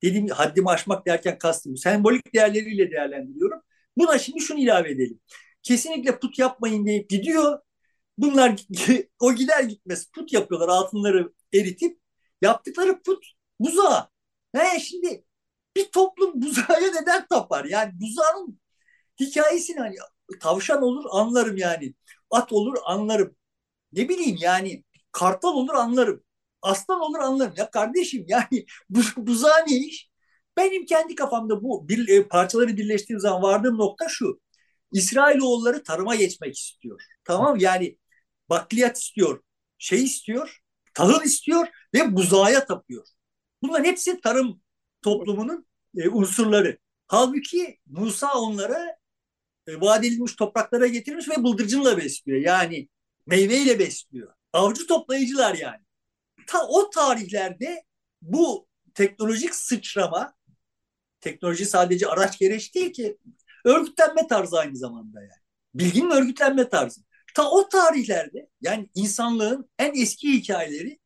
[0.04, 3.62] dediğim haddimi aşmak derken kastım sembolik değerleriyle değerlendiriyorum.
[3.98, 5.20] Buna şimdi şunu ilave edelim.
[5.64, 7.60] Kesinlikle put yapmayın deyip gidiyor.
[8.18, 8.56] Bunlar
[9.20, 12.00] o gider gitmez put yapıyorlar altınları eritip
[12.42, 13.26] yaptıkları put
[13.60, 14.10] buzağı.
[14.56, 15.26] He şimdi
[15.76, 17.66] bir toplum buzağa neden tapar?
[17.66, 18.60] Yani buzağın
[19.20, 19.96] hikayesini hani
[20.42, 21.94] tavşan olur anlarım yani.
[22.32, 23.36] At olur anlarım.
[23.94, 24.85] Ne bileyim yani
[25.16, 26.24] kartal olur anlarım.
[26.62, 27.54] Aslan olur anlarım.
[27.58, 30.10] Ya kardeşim yani bu, buzağı ne iş?
[30.58, 34.42] Benim kendi kafamda bu bir, e, parçaları birleştiğim zaman vardığım nokta şu.
[34.92, 37.02] İsrailoğulları tarıma geçmek istiyor.
[37.24, 37.98] Tamam yani
[38.50, 39.44] bakliyat istiyor,
[39.78, 40.60] şey istiyor,
[40.94, 43.06] tahıl istiyor ve buzağa tapıyor.
[43.62, 44.62] Bunların hepsi tarım
[45.02, 46.78] toplumunun e, unsurları.
[47.08, 48.98] Halbuki Musa onlara
[49.68, 52.40] e, vaat edilmiş topraklara getirmiş ve bıldırcınla besliyor.
[52.42, 52.90] Yani
[53.28, 54.35] meyveyle besliyor.
[54.56, 55.82] Avcı toplayıcılar yani.
[56.48, 57.84] Ta o tarihlerde
[58.22, 60.34] bu teknolojik sıçrama,
[61.22, 63.18] teknoloji sadece araç gereç değil ki,
[63.66, 65.42] örgütlenme tarzı aynı zamanda yani.
[65.74, 67.02] Bilginin örgütlenme tarzı.
[67.36, 71.00] Ta o tarihlerde yani insanlığın en eski hikayeleri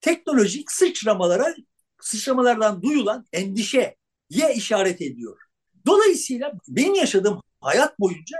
[0.00, 1.54] teknolojik sıçramalara,
[2.00, 3.96] sıçramalardan duyulan endişeye
[4.54, 5.38] işaret ediyor.
[5.86, 8.36] Dolayısıyla benim yaşadığım hayat boyunca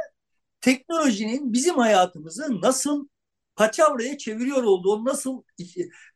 [0.60, 3.08] teknolojinin bizim hayatımızı nasıl
[3.56, 5.42] paçavraya çeviriyor olduğu, nasıl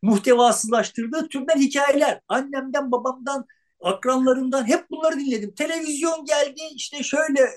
[0.03, 2.21] muhtevasızlaştırdığı türden hikayeler.
[2.29, 3.47] Annemden, babamdan,
[3.81, 5.55] akranlarımdan hep bunları dinledim.
[5.55, 7.51] Televizyon geldi, işte şöyle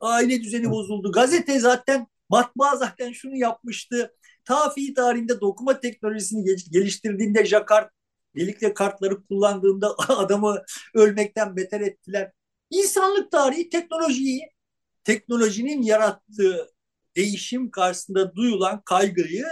[0.00, 1.12] aile düzeni bozuldu.
[1.12, 4.14] Gazete zaten, matbaa zaten şunu yapmıştı.
[4.44, 7.90] Tafi tarihinde dokuma teknolojisini geliştirdiğinde Jacquard
[8.36, 10.62] delikle kartları kullandığında adamı
[10.94, 12.32] ölmekten beter ettiler.
[12.70, 14.50] İnsanlık tarihi teknolojiyi,
[15.04, 16.70] teknolojinin yarattığı
[17.16, 19.46] değişim karşısında duyulan kaygıyı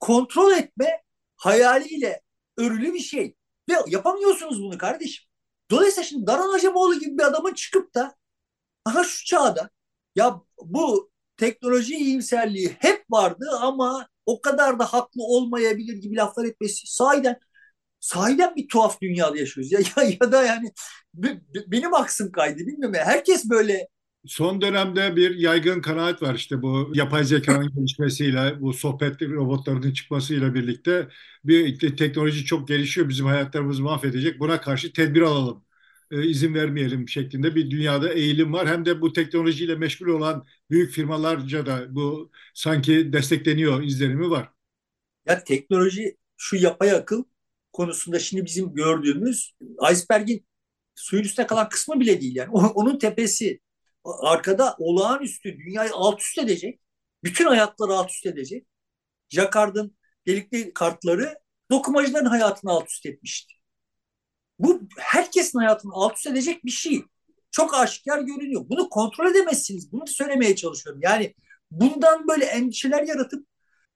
[0.00, 1.02] kontrol etme
[1.36, 2.22] hayaliyle
[2.58, 3.34] örülü bir şey.
[3.70, 5.24] Ve yapamıyorsunuz bunu kardeşim.
[5.70, 8.14] Dolayısıyla şimdi Daran Acemoğlu gibi bir adamın çıkıp da
[8.84, 9.70] aha şu çağda
[10.16, 16.86] ya bu teknoloji iyimserliği hep vardı ama o kadar da haklı olmayabilir gibi laflar etmesi
[16.86, 17.40] sahiden
[18.00, 19.72] sahiden bir tuhaf dünyada yaşıyoruz.
[19.72, 20.72] Ya, ya, ya da yani
[21.66, 22.94] benim aksım kaydı bilmiyorum.
[23.04, 23.88] Herkes böyle
[24.26, 30.54] Son dönemde bir yaygın kanaat var işte bu yapay zekanın gelişmesiyle, bu sohbet robotlarının çıkmasıyla
[30.54, 31.08] birlikte
[31.44, 34.40] bir teknoloji çok gelişiyor, bizim hayatlarımızı mahvedecek.
[34.40, 35.64] Buna karşı tedbir alalım,
[36.10, 38.68] e, izin vermeyelim şeklinde bir dünyada eğilim var.
[38.68, 44.48] Hem de bu teknolojiyle meşgul olan büyük firmalarca da bu sanki destekleniyor izlenimi var.
[45.26, 47.24] Ya teknoloji şu yapay akıl
[47.72, 49.54] konusunda şimdi bizim gördüğümüz
[49.92, 50.46] iceberg'in
[50.94, 52.50] suyun üstüne kalan kısmı bile değil yani.
[52.52, 53.60] Onun tepesi
[54.04, 56.80] arkada olağanüstü dünyayı alt üst edecek.
[57.24, 58.66] Bütün hayatları alt üst edecek.
[59.28, 61.38] Jacquard'ın delikli kartları
[61.70, 63.54] dokumacıların hayatını alt üst etmişti.
[64.58, 67.04] Bu herkesin hayatını alt üst edecek bir şey.
[67.50, 68.64] Çok aşikar görünüyor.
[68.68, 69.92] Bunu kontrol edemezsiniz.
[69.92, 71.00] Bunu söylemeye çalışıyorum.
[71.04, 71.34] Yani
[71.70, 73.46] bundan böyle endişeler yaratıp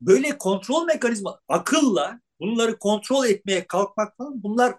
[0.00, 4.74] böyle kontrol mekanizma akılla bunları kontrol etmeye kalkmak falan bunlar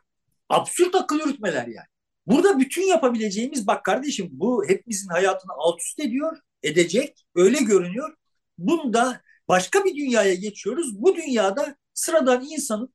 [0.50, 1.88] absürt akıl yürütmeler yani.
[2.30, 8.15] Burada bütün yapabileceğimiz bak kardeşim bu hepimizin hayatını alt üst ediyor, edecek, öyle görünüyor.
[8.58, 11.02] Bunda başka bir dünyaya geçiyoruz.
[11.02, 12.94] Bu dünyada sıradan insanın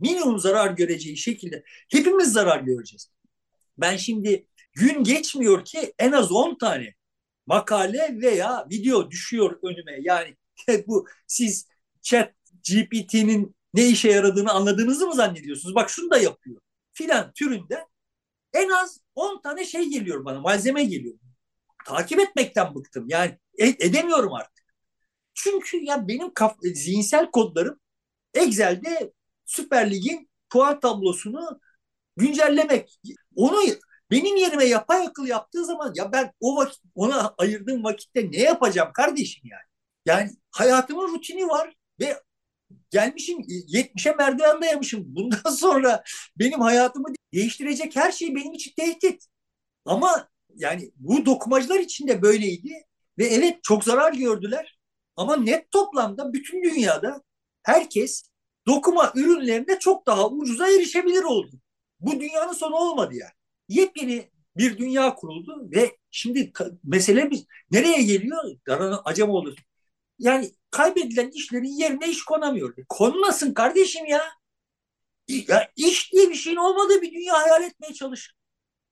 [0.00, 3.10] minimum zarar göreceği şekilde hepimiz zarar göreceğiz.
[3.78, 6.94] Ben şimdi gün geçmiyor ki en az 10 tane
[7.46, 9.98] makale veya video düşüyor önüme.
[10.00, 10.36] Yani
[10.86, 11.66] bu siz
[12.02, 12.34] chat
[12.68, 15.74] GPT'nin ne işe yaradığını anladığınızı mı zannediyorsunuz?
[15.74, 16.60] Bak şunu da yapıyor.
[16.92, 17.86] Filan türünde
[18.54, 21.14] en az 10 tane şey geliyor bana, malzeme geliyor.
[21.86, 23.06] Takip etmekten bıktım.
[23.08, 24.64] Yani edemiyorum artık.
[25.34, 27.80] Çünkü ya benim kaf zihinsel kodlarım
[28.34, 29.12] Excel'de
[29.46, 31.60] Süper Lig'in puan tablosunu
[32.16, 33.00] güncellemek.
[33.36, 33.60] Onu
[34.10, 38.92] benim yerime yapay akıl yaptığı zaman ya ben o vakit ona ayırdığım vakitte ne yapacağım
[38.94, 39.62] kardeşim yani?
[40.06, 42.22] Yani hayatımın rutini var ve
[42.90, 45.04] gelmişim 70'e merdiven dayamışım.
[45.06, 46.02] Bundan sonra
[46.36, 49.26] benim hayatımı değiştirecek her şey benim için tehdit.
[49.84, 52.72] Ama yani bu dokumacılar için de böyleydi
[53.18, 54.78] ve evet çok zarar gördüler.
[55.16, 57.22] Ama net toplamda bütün dünyada
[57.62, 58.22] herkes
[58.66, 61.50] dokuma ürünlerine çok daha ucuza erişebilir oldu.
[62.00, 63.32] Bu dünyanın sonu olmadı yani.
[63.68, 66.52] Yepyeni bir dünya kuruldu ve şimdi
[66.84, 68.44] mesele biz nereye geliyor?
[69.04, 69.56] Acaba olur.
[70.22, 72.74] Yani kaybedilen işlerin yerine iş konamıyor.
[72.88, 74.22] Konmasın kardeşim ya.
[75.28, 78.34] Ya iş diye bir şeyin olmadığı bir dünya hayal etmeye çalış.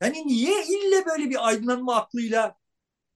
[0.02, 2.54] Yani niye ille böyle bir aydınlanma aklıyla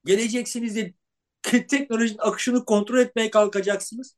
[0.04, 0.94] geleceksiniz de
[1.42, 4.16] teknolojinin akışını kontrol etmeye kalkacaksınız?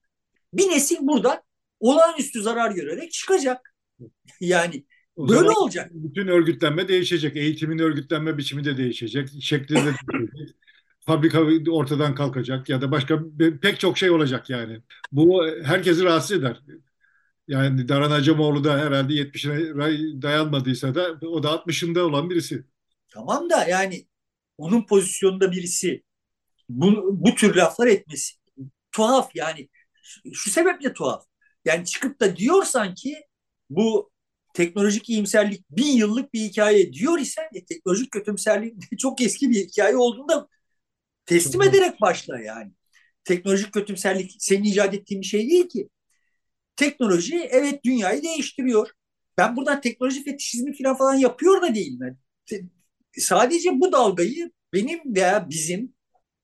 [0.53, 1.43] Bir nesil buradan
[1.81, 3.75] olağanüstü zarar görerek çıkacak.
[4.41, 4.85] Yani
[5.17, 5.91] o böyle olacak.
[5.93, 7.37] Bütün örgütlenme değişecek.
[7.37, 9.29] Eğitimin örgütlenme biçimi de değişecek.
[9.41, 10.36] Şekli de değişecek.
[11.07, 11.41] Fabrika
[11.71, 13.23] ortadan kalkacak ya da başka
[13.63, 14.83] pek çok şey olacak yani.
[15.13, 16.63] Bu herkesi rahatsız eder.
[17.49, 22.65] Yani Daran Acemoğlu da herhalde 70'ine dayanmadıysa da o da 60'ında olan birisi.
[23.09, 24.07] Tamam da yani
[24.59, 26.03] onun pozisyonunda birisi
[26.69, 28.35] bu, bu tür laflar etmesi
[28.93, 29.69] tuhaf yani
[30.33, 31.25] şu sebeple tuhaf.
[31.65, 33.17] Yani çıkıp da diyorsan ki
[33.71, 34.11] bu
[34.55, 39.97] teknolojik iyimserlik bin yıllık bir hikaye diyor isen e, teknolojik kötümserlik çok eski bir hikaye
[39.97, 40.49] olduğunda
[41.27, 42.73] teslim ederek başla yani.
[43.25, 45.89] Teknolojik kötümserlik senin icat ettiğin bir şey değil ki.
[46.77, 48.89] Teknoloji evet dünyayı değiştiriyor.
[49.39, 51.99] Ben buradan teknoloji fetişizmi falan falan yapıyor da değilim.
[52.01, 52.17] Yani
[53.19, 55.95] sadece bu dalgayı benim veya bizim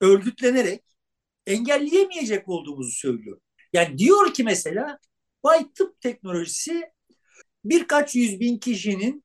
[0.00, 0.84] örgütlenerek
[1.46, 3.40] engelleyemeyecek olduğumuzu söylüyor.
[3.72, 4.98] Yani diyor ki mesela
[5.44, 6.82] Bay tıp teknolojisi
[7.64, 9.24] birkaç yüz bin kişinin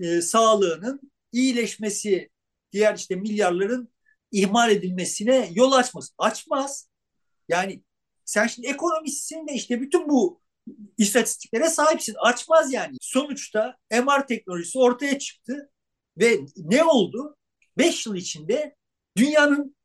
[0.00, 2.30] e, sağlığının iyileşmesi,
[2.72, 3.88] diğer işte milyarların
[4.32, 6.10] ihmal edilmesine yol açmaz.
[6.18, 6.88] Açmaz.
[7.48, 7.82] Yani
[8.24, 10.40] sen şimdi ekonomistsin de işte bütün bu
[10.98, 12.14] istatistiklere sahipsin.
[12.18, 12.96] Açmaz yani.
[13.00, 15.70] Sonuçta MR teknolojisi ortaya çıktı
[16.18, 17.36] ve ne oldu?
[17.78, 18.76] 5 yıl içinde
[19.16, 19.76] dünyanın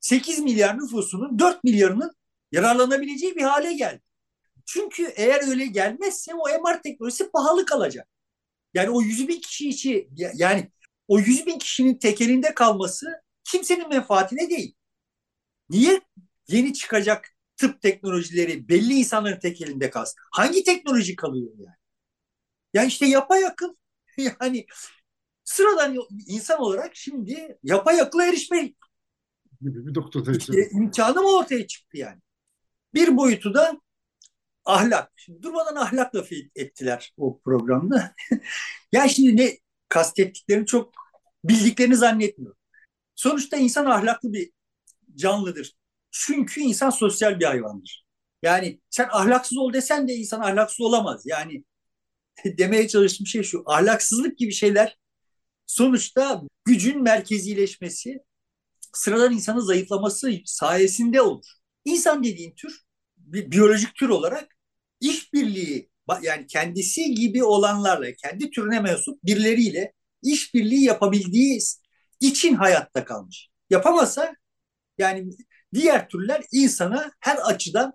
[0.00, 2.12] 8 milyar nüfusunun 4 milyarının
[2.52, 4.02] yararlanabileceği bir hale geldi.
[4.66, 8.08] Çünkü eğer öyle gelmezse o MR teknolojisi pahalı kalacak.
[8.74, 10.70] Yani o 100 bin kişi için yani
[11.08, 13.06] o 100 bin kişinin tekelinde kalması
[13.44, 14.74] kimsenin menfaatine değil.
[15.70, 16.00] Niye
[16.48, 20.16] yeni çıkacak tıp teknolojileri belli insanların tekelinde kalsın?
[20.32, 21.76] Hangi teknoloji kalıyor yani?
[22.74, 23.74] Yani işte yapay akıl
[24.40, 24.66] yani
[25.44, 28.74] sıradan insan olarak şimdi yapay akıla erişme
[29.60, 32.20] gibi bir doktor işte imkanı mı ortaya çıktı yani?
[32.94, 33.80] Bir boyutu da
[34.64, 35.12] ahlak.
[35.16, 38.14] Şimdi durmadan ahlak lafı ettiler o programda.
[38.92, 40.92] yani şimdi ne kastettiklerini çok
[41.44, 42.58] bildiklerini zannetmiyorum.
[43.14, 44.50] Sonuçta insan ahlaklı bir
[45.14, 45.76] canlıdır.
[46.10, 48.04] Çünkü insan sosyal bir hayvandır.
[48.42, 51.22] Yani sen ahlaksız ol desen de insan ahlaksız olamaz.
[51.26, 51.64] Yani
[52.58, 53.62] demeye çalıştığım şey şu.
[53.66, 54.98] Ahlaksızlık gibi şeyler
[55.66, 58.20] sonuçta gücün merkezileşmesi,
[58.92, 61.46] sıradan insanın zayıflaması sayesinde olur.
[61.84, 62.80] İnsan dediğin tür
[63.16, 64.56] bir biyolojik tür olarak
[65.00, 65.90] işbirliği
[66.22, 71.56] yani kendisi gibi olanlarla, kendi türüne mensup birileriyle işbirliği yapabildiği
[72.20, 73.48] için hayatta kalmış.
[73.70, 74.34] Yapamasa
[74.98, 75.30] yani
[75.74, 77.92] diğer türler insana her açıdan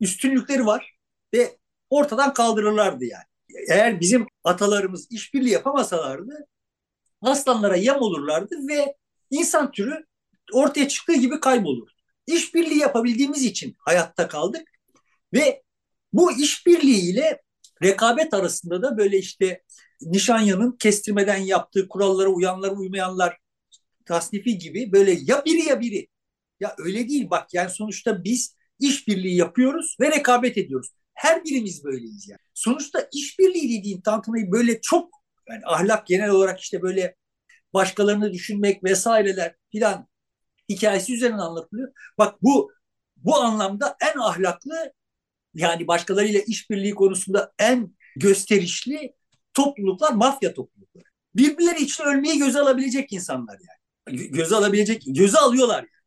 [0.00, 0.96] üstünlükleri var
[1.34, 1.58] ve
[1.90, 3.24] ortadan kaldırırlardı yani.
[3.68, 6.46] Eğer bizim atalarımız işbirliği yapamasalardı
[7.22, 8.96] aslanlara yem olurlardı ve
[9.30, 10.06] insan türü
[10.52, 11.88] ortaya çıktığı gibi kaybolur.
[12.26, 14.68] İşbirliği yapabildiğimiz için hayatta kaldık
[15.32, 15.62] ve
[16.12, 17.42] bu işbirliğiyle
[17.82, 19.62] rekabet arasında da böyle işte
[20.06, 23.38] Nişanya'nın kestirmeden yaptığı kurallara uyanlar uymayanlar
[24.06, 26.08] tasnifi gibi böyle ya biri ya biri.
[26.60, 30.88] Ya öyle değil bak yani sonuçta biz işbirliği yapıyoruz ve rekabet ediyoruz.
[31.14, 32.40] Her birimiz böyleyiz yani.
[32.54, 35.10] Sonuçta işbirliği dediğin tantanayı böyle çok
[35.48, 37.16] yani ahlak genel olarak işte böyle
[37.74, 40.08] başkalarını düşünmek vesaireler filan
[40.68, 41.92] hikayesi üzerinden anlatılıyor.
[42.18, 42.72] Bak bu
[43.16, 44.92] bu anlamda en ahlaklı
[45.54, 49.14] yani başkalarıyla işbirliği konusunda en gösterişli
[49.54, 51.04] topluluklar mafya toplulukları.
[51.34, 54.28] Birbirleri için ölmeyi göze alabilecek insanlar yani.
[54.30, 56.02] Göze alabilecek, göze alıyorlar yani.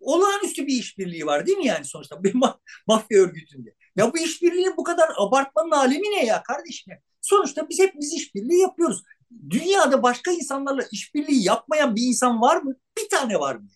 [0.00, 3.74] Olağanüstü bir işbirliği var değil mi yani sonuçta bir ma mafya örgütünde.
[3.96, 6.94] Ya bu işbirliğinin bu kadar abartmanın alemi ne ya kardeşim?
[7.20, 9.02] Sonuçta biz hepimiz işbirliği yapıyoruz.
[9.50, 12.74] Dünyada başka insanlarla işbirliği yapmayan bir insan var mı?
[12.98, 13.68] Bir tane var mı?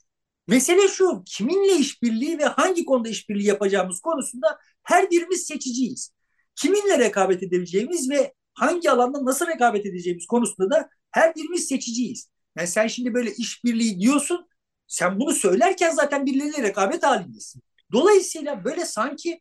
[0.46, 6.12] Mesele şu, kiminle işbirliği ve hangi konuda işbirliği yapacağımız konusunda her birimiz seçiciyiz.
[6.57, 12.30] Kiminle rekabet edebileceğimiz ve hangi alanda nasıl rekabet edeceğimiz konusunda da her birimiz seçiciyiz.
[12.58, 14.48] Yani sen şimdi böyle işbirliği diyorsun,
[14.86, 17.62] sen bunu söylerken zaten birileriyle rekabet halindesin.
[17.92, 19.40] Dolayısıyla böyle sanki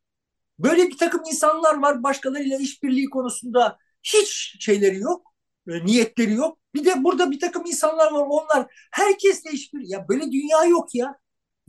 [0.60, 5.28] böyle bir takım insanlar var başkalarıyla işbirliği konusunda hiç şeyleri yok,
[5.68, 6.58] e, niyetleri yok.
[6.74, 9.92] Bir de burada bir takım insanlar var onlar herkesle işbirliği.
[9.92, 11.16] Ya böyle dünya yok ya.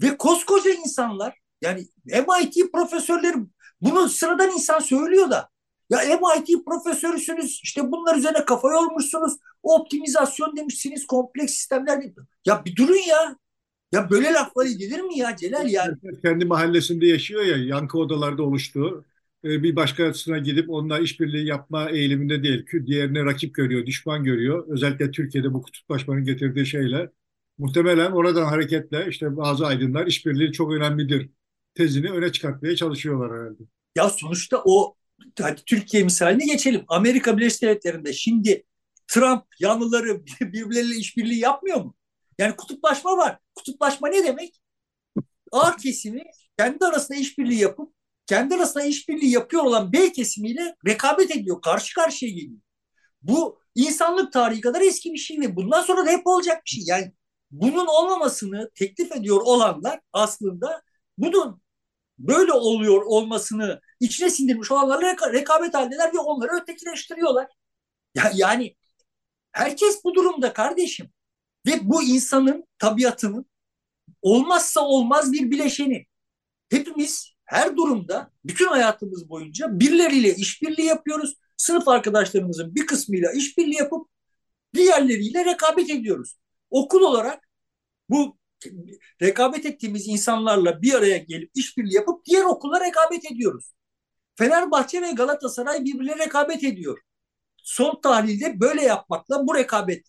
[0.02, 3.36] Ve koskoca insanlar yani MIT profesörleri
[3.80, 5.48] bunu sıradan insan söylüyor da
[5.90, 12.02] ya MIT profesörüsünüz işte bunlar üzerine kafa yormuşsunuz optimizasyon demişsiniz kompleks sistemler
[12.46, 13.36] ya bir durun ya
[13.92, 15.96] ya böyle lafları gelir mi ya Celal yani?
[16.22, 19.04] Kendi mahallesinde yaşıyor ya yankı odalarda oluştuğu
[19.44, 22.66] e, bir başkasına gidip onunla işbirliği yapma eğiliminde değil.
[22.86, 24.64] Diğerine rakip görüyor, düşman görüyor.
[24.68, 27.10] Özellikle Türkiye'de bu kutuplaşmanın getirdiği şeyle.
[27.58, 31.30] Muhtemelen oradan hareketle işte bazı aydınlar işbirliği çok önemlidir
[31.74, 33.62] tezini öne çıkartmaya çalışıyorlar herhalde.
[33.96, 34.94] Ya sonuçta o
[35.40, 36.84] hadi Türkiye misaline geçelim.
[36.88, 38.64] Amerika Birleşik Devletleri'nde şimdi
[39.06, 41.94] Trump yanlıları birbirleriyle işbirliği yapmıyor mu?
[42.38, 43.38] Yani kutuplaşma var.
[43.54, 44.60] Kutuplaşma ne demek?
[45.52, 46.22] A kesimi
[46.58, 47.94] kendi arasında işbirliği yapıp
[48.26, 51.62] kendi arasında işbirliği yapıyor olan B kesimiyle rekabet ediyor.
[51.62, 52.60] Karşı karşıya geliyor.
[53.22, 56.84] Bu insanlık tarihi kadar eski bir şey ve bundan sonra da hep olacak bir şey.
[56.86, 57.12] Yani
[57.50, 60.82] bunun olmamasını teklif ediyor olanlar aslında
[61.18, 61.62] bunun
[62.18, 67.46] böyle oluyor olmasını içine sindirmiş olanlarla reka- rekabet halindeler ve onları ötekileştiriyorlar.
[68.14, 68.76] Ya, yani
[69.52, 71.10] herkes bu durumda kardeşim.
[71.66, 73.46] Ve bu insanın tabiatının
[74.22, 76.06] olmazsa olmaz bir bileşeni.
[76.70, 81.34] Hepimiz her durumda bütün hayatımız boyunca birileriyle işbirliği yapıyoruz.
[81.56, 84.08] Sınıf arkadaşlarımızın bir kısmıyla işbirliği yapıp
[84.74, 86.36] diğerleriyle rekabet ediyoruz.
[86.70, 87.48] Okul olarak
[88.08, 88.38] bu
[89.22, 93.72] rekabet ettiğimiz insanlarla bir araya gelip işbirliği yapıp diğer okulla rekabet ediyoruz.
[94.38, 96.98] Fenerbahçe ve Galatasaray birbirine rekabet ediyor.
[97.56, 100.06] Son tahlilde böyle yapmakla bu rekabet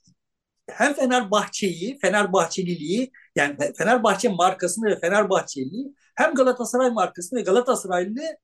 [0.70, 8.38] hem Fenerbahçe'yi, Fenerbahçeliliği yani Fenerbahçe markasını ve Fenerbahçeliliği hem Galatasaray markasını ve Galatasaraylılığı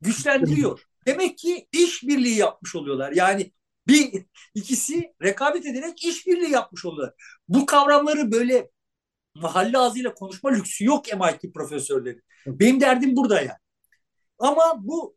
[0.00, 0.82] güçlendiriyor.
[1.06, 3.12] Demek ki işbirliği yapmış oluyorlar.
[3.12, 3.52] Yani
[3.86, 7.14] bir ikisi rekabet ederek işbirliği yapmış oluyorlar.
[7.48, 8.70] Bu kavramları böyle
[9.34, 12.20] mahalle ağzıyla konuşma lüksü yok MIT profesörleri.
[12.46, 13.58] Benim derdim burada yani.
[14.38, 15.16] Ama bu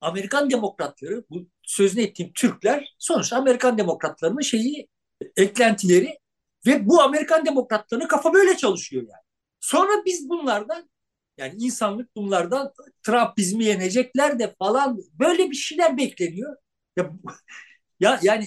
[0.00, 4.88] Amerikan demokratları, bu sözünü ettiğim Türkler sonuçta Amerikan demokratlarının şeyi
[5.36, 6.18] eklentileri
[6.66, 9.22] ve bu Amerikan demokratlarının kafa böyle çalışıyor yani.
[9.60, 10.90] Sonra biz bunlardan
[11.38, 16.56] yani insanlık bunlardan Trumpizmi yenecekler de falan böyle bir şeyler bekleniyor.
[16.96, 17.12] Ya,
[18.00, 18.46] ya yani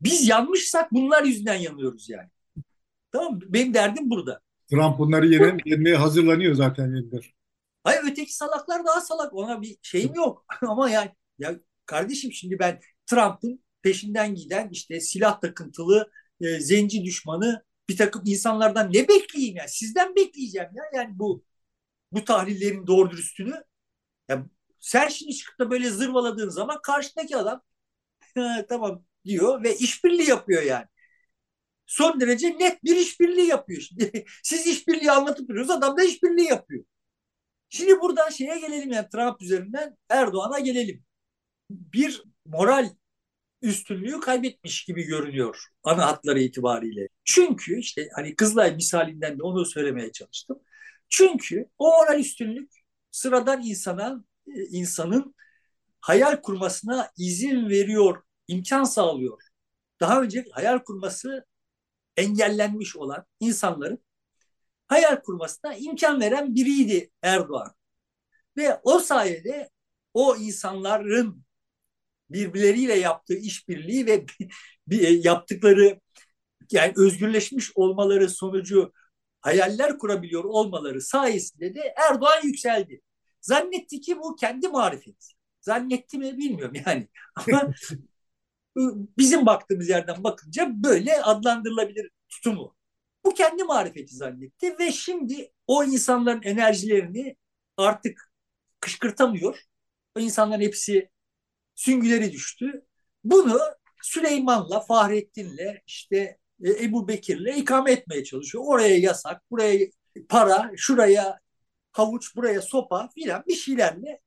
[0.00, 2.28] biz yanmışsak bunlar yüzünden yanıyoruz yani.
[3.12, 3.40] Tamam mı?
[3.48, 4.40] Benim derdim burada.
[4.70, 5.26] Trump bunları
[5.66, 7.20] yenmeye hazırlanıyor zaten yeniden.
[7.84, 9.34] Hayır öteki salaklar daha salak.
[9.34, 10.44] Ona bir şeyim yok.
[10.62, 17.64] Ama yani ya kardeşim şimdi ben Trump'ın peşinden giden işte silah takıntılı e, zenci düşmanı
[17.88, 19.68] bir takım insanlardan ne bekleyeyim ya?
[19.68, 20.84] Sizden bekleyeceğim ya.
[20.94, 21.44] Yani bu
[22.12, 23.64] bu tahlillerin doğru dürüstünü.
[24.28, 24.46] Ya
[24.80, 27.62] sen şimdi çıkıp da böyle zırvaladığın zaman karşıdaki adam
[28.68, 30.86] tamam diyor ve işbirliği yapıyor yani.
[31.86, 33.80] Son derece net bir işbirliği yapıyor.
[33.80, 36.84] Şimdi siz işbirliği anlatıp duruyorsunuz adam da işbirliği yapıyor.
[37.70, 41.04] Şimdi buradan şeye gelelim yani Trump üzerinden Erdoğan'a gelelim.
[41.70, 42.90] Bir moral
[43.62, 47.08] üstünlüğü kaybetmiş gibi görünüyor ana hatları itibariyle.
[47.24, 50.60] Çünkü işte hani Kızılay misalinden de onu söylemeye çalıştım.
[51.08, 52.72] Çünkü o moral üstünlük
[53.10, 55.34] sıradan insana e, insanın
[56.00, 59.42] hayal kurmasına izin veriyor, imkan sağlıyor.
[60.00, 61.46] Daha önce hayal kurması
[62.16, 64.04] engellenmiş olan insanların
[64.90, 67.72] hayal kurmasına imkan veren biriydi Erdoğan.
[68.56, 69.70] Ve o sayede
[70.14, 71.44] o insanların
[72.30, 74.26] birbirleriyle yaptığı işbirliği ve
[75.06, 76.00] yaptıkları
[76.72, 78.92] yani özgürleşmiş olmaları sonucu
[79.40, 83.00] hayaller kurabiliyor olmaları sayesinde de Erdoğan yükseldi.
[83.40, 85.26] Zannetti ki bu kendi marifeti.
[85.60, 87.08] Zannetti mi bilmiyorum yani.
[87.36, 87.72] Ama
[89.18, 92.76] bizim baktığımız yerden bakınca böyle adlandırılabilir tutumu.
[93.24, 97.36] Bu kendi marifeti zannetti ve şimdi o insanların enerjilerini
[97.76, 98.32] artık
[98.80, 99.60] kışkırtamıyor.
[100.16, 101.10] O insanların hepsi
[101.74, 102.86] süngüleri düştü.
[103.24, 103.60] Bunu
[104.02, 108.64] Süleyman'la, Fahrettin'le, işte e, Ebu Bekir'le ikame etmeye çalışıyor.
[108.66, 109.86] Oraya yasak, buraya
[110.28, 111.40] para, şuraya
[111.92, 114.20] havuç, buraya sopa filan bir şeylerle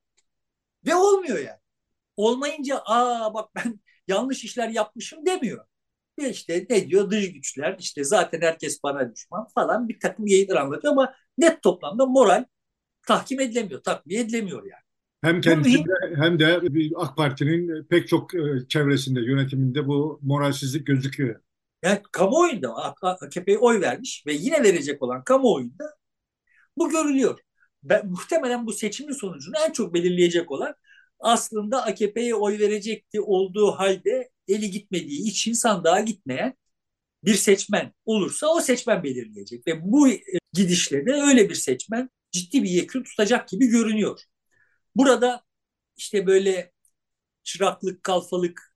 [0.85, 1.59] ve olmuyor yani.
[2.17, 5.65] Olmayınca aa bak ben yanlış işler yapmışım demiyor.
[6.19, 10.55] Ve işte ne diyor dış güçler işte zaten herkes bana düşman falan bir takım yayınlar
[10.55, 12.45] anlatıyor ama net toplamda moral
[13.07, 14.83] tahkim edilemiyor, takviye edilemiyor yani.
[15.23, 16.61] Hem kendisinde hem de
[16.95, 21.39] AK Parti'nin pek çok e, çevresinde, yönetiminde bu moralsizlik gözüküyor.
[21.83, 25.95] Yani kamuoyunda AKP'ye oy vermiş ve yine verecek olan kamuoyunda
[26.77, 27.39] bu görülüyor.
[27.83, 30.75] Ben, muhtemelen bu seçimin sonucunu en çok belirleyecek olan
[31.19, 36.55] aslında AKP'ye oy verecekti olduğu halde eli gitmediği için sandığa gitmeyen
[37.23, 39.67] bir seçmen olursa o seçmen belirleyecek.
[39.67, 40.21] Ve bu e,
[40.53, 44.21] gidişle de öyle bir seçmen ciddi bir yekün tutacak gibi görünüyor.
[44.95, 45.43] Burada
[45.97, 46.71] işte böyle
[47.43, 48.75] çıraklık, kalfalık,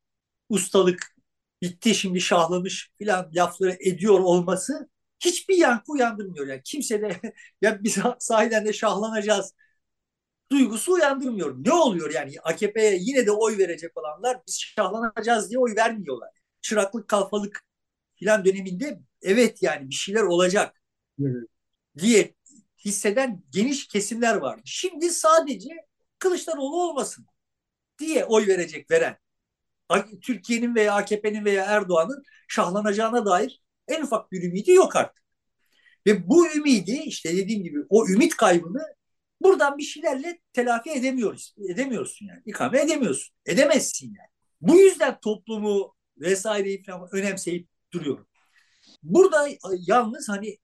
[0.49, 1.15] ustalık
[1.61, 4.89] bitti şimdi şahlamış filan lafları ediyor olması
[5.20, 6.47] hiçbir yankı uyandırmıyor.
[6.47, 7.22] Yani kimse de
[7.61, 9.53] ya biz sahiden de şahlanacağız
[10.52, 11.56] duygusu uyandırmıyor.
[11.66, 16.30] Ne oluyor yani AKP'ye yine de oy verecek olanlar biz şahlanacağız diye oy vermiyorlar.
[16.62, 17.64] Çıraklık, kalfalık
[18.16, 20.82] filan döneminde evet yani bir şeyler olacak
[21.22, 21.50] evet.
[21.98, 22.34] diye
[22.86, 24.62] hisseden geniş kesimler vardı.
[24.66, 25.70] Şimdi sadece
[26.20, 27.26] Kılıçdaroğlu olmasın
[28.00, 29.18] diye oy verecek veren
[30.22, 35.24] Türkiye'nin veya AKP'nin veya Erdoğan'ın şahlanacağına dair en ufak bir ümidi yok artık.
[36.08, 38.97] Ve bu ümidi işte dediğim gibi o ümit kaybını
[39.42, 41.56] buradan bir şeylerle telafi edemiyoruz.
[41.70, 42.42] Edemiyorsun yani.
[42.46, 43.36] İkame edemiyorsun.
[43.46, 44.30] Edemezsin yani.
[44.62, 48.28] Bu yüzden toplumu vesaireyi falan önemseyip duruyorum.
[49.04, 49.50] Burada
[49.88, 50.58] yalnız hani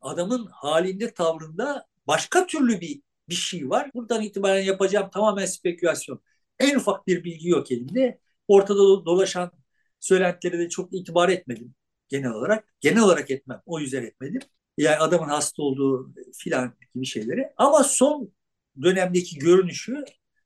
[0.00, 3.90] adamın halinde tavrında başka türlü bir bir şey var.
[3.94, 6.20] Buradan itibaren yapacağım tamamen spekülasyon.
[6.58, 8.20] En ufak bir bilgi yok elimde.
[8.48, 9.52] Ortada dolaşan
[10.00, 11.74] söylentilere de çok itibar etmedim
[12.08, 12.68] genel olarak.
[12.80, 13.62] Genel olarak etmem.
[13.66, 14.42] O yüzden etmedim.
[14.78, 17.52] Yani adamın hasta olduğu filan gibi şeyleri.
[17.56, 18.32] Ama son
[18.82, 20.04] dönemdeki görünüşü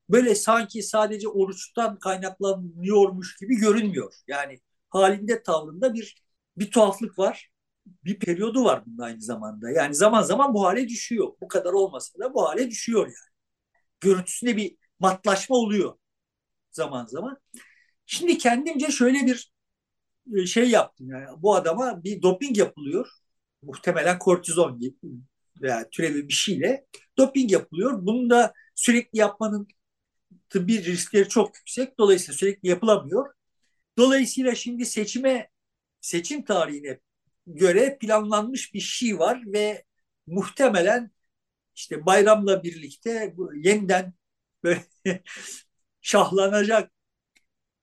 [0.08, 4.14] böyle sanki sadece oruçtan kaynaklanıyormuş gibi görünmüyor.
[4.28, 4.60] Yani
[4.90, 6.22] halinde tavrında bir
[6.58, 7.50] bir tuhaflık var.
[8.04, 9.70] Bir periyodu var bunun aynı zamanda.
[9.70, 11.28] Yani zaman zaman bu hale düşüyor.
[11.40, 13.32] Bu kadar olmasa da bu hale düşüyor yani.
[14.00, 15.98] Görüntüsünde bir matlaşma oluyor
[16.70, 17.38] zaman zaman.
[18.06, 19.52] Şimdi kendimce şöyle bir
[20.36, 21.10] e, şey yaptım.
[21.10, 23.21] Yani bu adama bir doping yapılıyor.
[23.62, 24.80] Muhtemelen kortizon
[25.62, 26.86] veya türevi bir şeyle
[27.18, 28.06] doping yapılıyor.
[28.06, 29.68] Bunu da sürekli yapmanın
[30.50, 31.98] tıbbi riskleri çok yüksek.
[31.98, 33.34] Dolayısıyla sürekli yapılamıyor.
[33.98, 35.48] Dolayısıyla şimdi seçime
[36.00, 37.00] seçim tarihine
[37.46, 39.84] göre planlanmış bir şey var ve
[40.26, 41.10] muhtemelen
[41.74, 44.14] işte bayramla birlikte yeniden
[44.64, 44.84] böyle
[46.00, 46.92] şahlanacak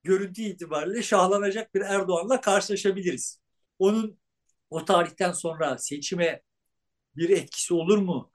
[0.03, 3.39] görüntü itibariyle şahlanacak bir Erdoğan'la karşılaşabiliriz.
[3.79, 4.19] Onun
[4.69, 6.41] o tarihten sonra seçime
[7.15, 8.31] bir etkisi olur mu?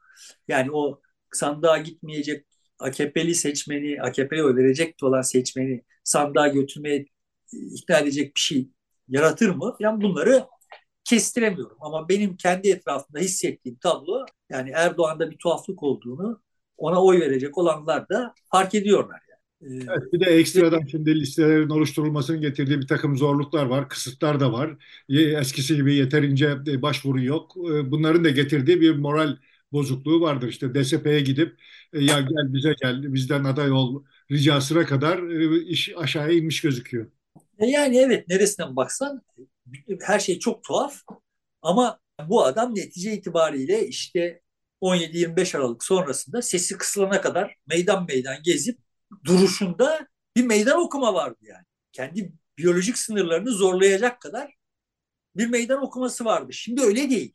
[0.48, 1.00] Yani o
[1.32, 2.46] sandığa gitmeyecek
[2.78, 7.06] AKP'li seçmeni, AKP'ye oy verecek olan seçmeni sandığa götürmeye
[7.52, 8.68] ikna edecek bir şey
[9.08, 9.76] yaratır mı?
[9.80, 10.46] Yani bunları
[11.04, 11.76] kestiremiyorum.
[11.80, 16.42] Ama benim kendi etrafımda hissettiğim tablo yani Erdoğan'da bir tuhaflık olduğunu
[16.76, 19.20] ona oy verecek olanlar da fark ediyorlar.
[19.62, 24.76] Evet, bir de ekstradan şimdi listelerin oluşturulmasının getirdiği bir takım zorluklar var, kısıtlar da var.
[25.08, 27.56] Eskisi gibi yeterince e, başvuru yok.
[27.56, 29.36] E, bunların da getirdiği bir moral
[29.72, 30.48] bozukluğu vardır.
[30.48, 31.60] İşte DSP'ye gidip
[31.92, 35.22] e, ya gel bize gel, bizden aday ol ricasına kadar
[35.60, 37.06] iş aşağıya inmiş gözüküyor.
[37.58, 39.22] Yani evet neresinden baksan
[40.02, 41.00] her şey çok tuhaf
[41.62, 41.98] ama
[42.28, 44.40] bu adam netice itibariyle işte
[44.80, 48.83] 17-25 Aralık sonrasında sesi kısılana kadar meydan meydan gezip
[49.24, 51.64] duruşunda bir meydan okuma vardı yani.
[51.92, 54.54] Kendi biyolojik sınırlarını zorlayacak kadar
[55.36, 56.52] bir meydan okuması vardı.
[56.52, 57.34] Şimdi öyle değil.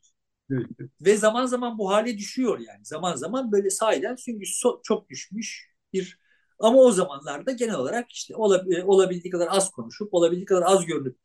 [1.00, 2.84] Ve zaman zaman bu hale düşüyor yani.
[2.84, 6.18] Zaman zaman böyle sahiden süngüsü çok düşmüş bir
[6.58, 8.36] ama o zamanlarda genel olarak işte
[8.84, 11.18] olabildiği kadar az konuşup olabildiği kadar az görünüp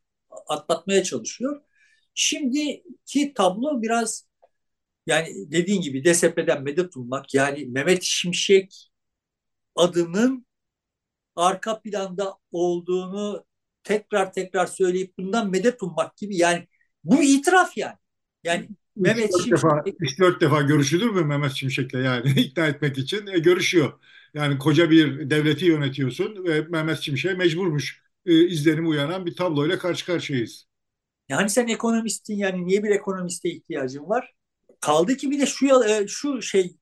[0.48, 1.62] atlatmaya çalışıyor.
[2.14, 4.26] Şimdiki tablo biraz
[5.06, 8.90] yani dediğin gibi DSP'den medet ummak yani Mehmet Şimşek
[9.74, 10.45] adının
[11.36, 13.44] arka planda olduğunu
[13.84, 16.68] tekrar tekrar söyleyip bundan medet ummak gibi yani
[17.04, 17.96] bu itiraf yani.
[18.44, 19.52] Yani Mehmet Şimşek...
[19.52, 23.92] Defa, 3-4 defa görüşülür mü Mehmet Şimşek'le yani ikna etmek için e, görüşüyor.
[24.34, 30.06] Yani koca bir devleti yönetiyorsun ve Mehmet Şimşek mecburmuş e, izlenim uyanan bir tabloyla karşı
[30.06, 30.66] karşıyayız.
[31.28, 34.34] Yani sen ekonomistin yani niye bir ekonomiste ihtiyacın var?
[34.80, 36.76] Kaldı ki bir de şu e, şu şey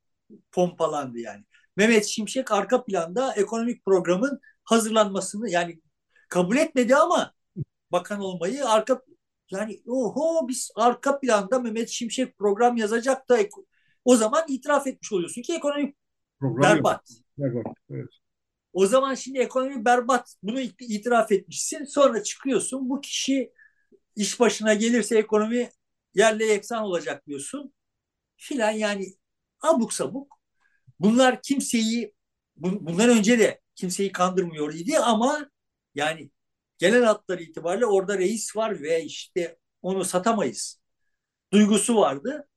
[0.53, 1.45] pompalandı yani.
[1.77, 5.81] Mehmet Şimşek arka planda ekonomik programın hazırlanmasını yani
[6.29, 7.33] kabul etmedi ama
[7.93, 9.03] bakan olmayı arka
[9.51, 13.39] yani oho biz arka planda Mehmet Şimşek program yazacak da
[14.05, 15.97] o zaman itiraf etmiş oluyorsun ki ekonomik
[16.41, 17.11] program berbat.
[17.39, 17.77] Berbat.
[17.91, 18.09] Evet.
[18.73, 20.37] O zaman şimdi ekonomi berbat.
[20.43, 21.85] Bunu itiraf etmişsin.
[21.85, 23.53] Sonra çıkıyorsun bu kişi
[24.17, 25.71] iş başına gelirse ekonomi
[26.15, 27.75] yerle yeksan olacak diyorsun
[28.37, 29.07] filan yani
[29.61, 30.44] abuk sabuk.
[31.05, 32.15] Bunlar kimseyi
[32.57, 35.51] bundan önce de kimseyi kandırmıyor idi ama
[35.95, 36.31] yani
[36.79, 40.81] genel hatları itibariyle orada reis var ve işte onu satamayız
[41.53, 42.49] duygusu vardı.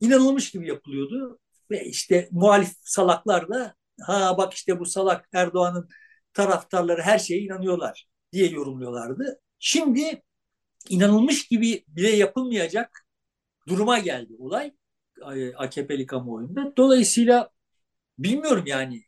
[0.00, 1.38] İnanılmış gibi yapılıyordu
[1.70, 5.88] ve işte muhalif salaklar da ha bak işte bu salak Erdoğan'ın
[6.32, 9.40] taraftarları her şeye inanıyorlar diye yorumluyorlardı.
[9.58, 10.22] Şimdi
[10.88, 13.06] inanılmış gibi bile yapılmayacak
[13.68, 14.72] duruma geldi olay
[15.56, 16.72] AKP'li kamuoyunda.
[16.76, 17.50] Dolayısıyla
[18.18, 19.02] bilmiyorum yani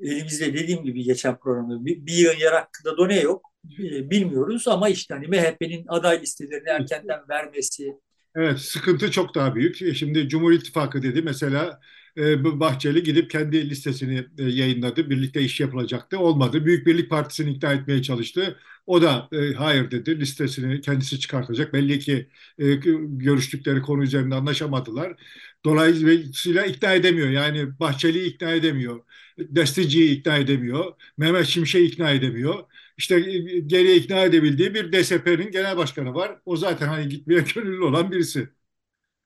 [0.00, 3.48] elimizde dediğim gibi geçen programda bir, bir yığın yer hakkında done yok.
[3.88, 7.94] Bilmiyoruz ama işte hani MHP'nin aday listelerini erkenden vermesi.
[8.34, 9.82] Evet sıkıntı çok daha büyük.
[9.82, 11.80] E, şimdi Cumhur İttifakı dedi mesela
[12.16, 15.10] e, Bahçeli gidip kendi listesini e, yayınladı.
[15.10, 16.18] Birlikte iş yapılacaktı.
[16.18, 16.66] Olmadı.
[16.66, 18.58] Büyük Birlik Partisi'ni ikna etmeye çalıştı.
[18.88, 20.20] O da e, hayır dedi.
[20.20, 21.72] Listesini kendisi çıkartacak.
[21.74, 22.28] Belli ki
[22.58, 22.74] e,
[23.08, 25.16] görüştükleri konu üzerinde anlaşamadılar.
[25.64, 27.28] Dolayısıyla ikna edemiyor.
[27.30, 29.04] Yani Bahçeli'yi ikna edemiyor.
[29.38, 30.94] Destici'yi ikna edemiyor.
[31.18, 32.64] Mehmet Şimşek'i ikna edemiyor.
[32.98, 36.38] İşte e, geriye ikna edebildiği bir DSP'nin genel başkanı var.
[36.44, 38.48] O zaten hani gitmeye gönüllü olan birisi.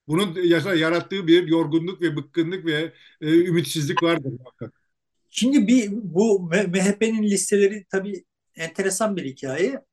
[0.09, 0.43] Bunun
[0.77, 4.75] yarattığı bir yorgunluk ve bıkkınlık ve e, ümitsizlik vardır muhakkak.
[5.31, 8.25] Şimdi bir bu MHP'nin listeleri tabii
[8.57, 9.85] enteresan bir hikaye.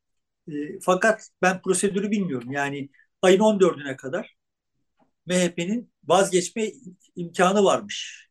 [0.47, 2.51] E, fakat ben prosedürü bilmiyorum.
[2.51, 2.89] Yani
[3.21, 4.35] ayın 14'üne kadar
[5.25, 6.71] MHP'nin vazgeçme
[7.15, 8.29] imkanı varmış.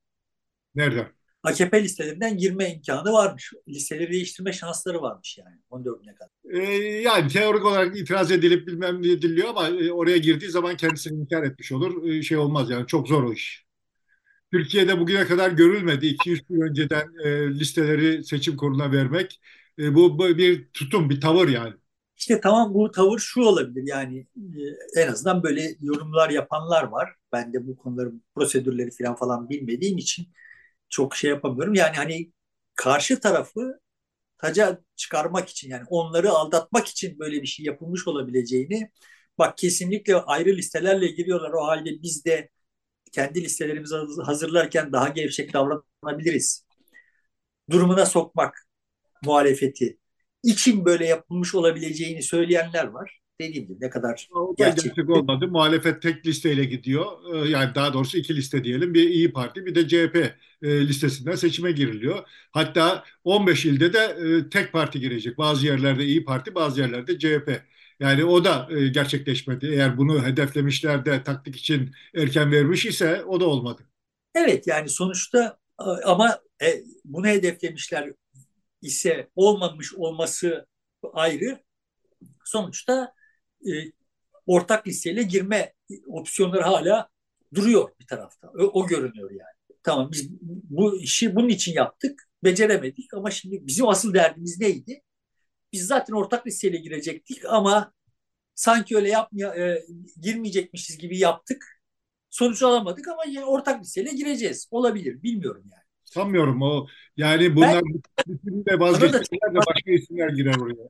[0.74, 1.12] Nerede?
[1.42, 3.52] AKP listelerinden girme imkanı varmış.
[3.68, 6.30] Listeleri değiştirme şansları varmış yani 14'üne kadar.
[6.50, 11.20] Ee, yani teorik olarak itiraz edilip bilmem ne ediliyor ama e, oraya girdiği zaman kendisini
[11.20, 12.08] inkar etmiş olur.
[12.08, 13.68] Ee, şey olmaz yani çok zor o iş.
[14.52, 16.06] Türkiye'de bugüne kadar görülmedi.
[16.06, 19.40] 200 yıl önceden e, listeleri seçim kuruluna vermek.
[19.78, 21.74] E, bu, bu bir tutum, bir tavır yani.
[22.16, 24.26] İşte tamam bu tavır şu olabilir yani
[24.96, 27.14] e, en azından böyle yorumlar yapanlar var.
[27.32, 30.28] Ben de bu konuların prosedürleri falan falan bilmediğim için
[30.88, 31.74] çok şey yapamıyorum.
[31.74, 32.32] Yani hani
[32.76, 33.80] karşı tarafı
[34.38, 38.90] taca çıkarmak için yani onları aldatmak için böyle bir şey yapılmış olabileceğini
[39.38, 42.50] bak kesinlikle ayrı listelerle giriyorlar o halde biz de
[43.12, 46.66] kendi listelerimizi hazırlarken daha gevşek davranabiliriz.
[47.70, 48.67] Durumuna sokmak
[49.24, 49.98] muhalefeti
[50.42, 53.20] için böyle yapılmış olabileceğini söyleyenler var.
[53.40, 54.84] Dediğim gibi ne kadar o gerçek.
[54.84, 55.48] gerçek olmadı.
[55.48, 57.06] Muhalefet tek listeyle gidiyor.
[57.34, 58.94] Ee, yani daha doğrusu iki liste diyelim.
[58.94, 60.16] Bir İyi Parti bir de CHP
[60.62, 62.28] e, listesinden seçime giriliyor.
[62.52, 65.38] Hatta 15 ilde de e, tek parti girecek.
[65.38, 67.62] Bazı yerlerde İyi Parti, bazı yerlerde CHP.
[68.00, 69.66] Yani o da e, gerçekleşmedi.
[69.66, 73.82] Eğer bunu hedeflemişler de taktik için erken vermiş ise o da olmadı.
[74.34, 75.58] Evet yani sonuçta
[76.04, 76.38] ama
[77.04, 78.12] bunu hedeflemişler
[78.82, 80.66] ise olmamış olması
[81.12, 81.64] ayrı.
[82.44, 83.12] Sonuçta
[83.66, 83.70] e,
[84.46, 85.74] ortak listeyle girme
[86.06, 87.08] opsiyonları hala
[87.54, 88.48] duruyor bir tarafta.
[88.48, 89.78] O, o görünüyor yani.
[89.82, 90.30] Tamam biz
[90.70, 92.28] bu işi bunun için yaptık.
[92.44, 95.02] Beceremedik ama şimdi bizim asıl derdimiz neydi?
[95.72, 97.92] Biz zaten ortak listeyle girecektik ama
[98.54, 99.86] sanki öyle yapmaya, e,
[100.20, 101.82] girmeyecekmişiz gibi yaptık.
[102.30, 104.68] Sonuç alamadık ama yine ortak listeyle gireceğiz.
[104.70, 105.22] Olabilir.
[105.22, 105.87] Bilmiyorum yani.
[106.14, 106.86] Sanmıyorum o.
[107.16, 107.82] Yani bunlar
[108.26, 110.88] bütün de vazgeçtiler de başka isimler girer oraya.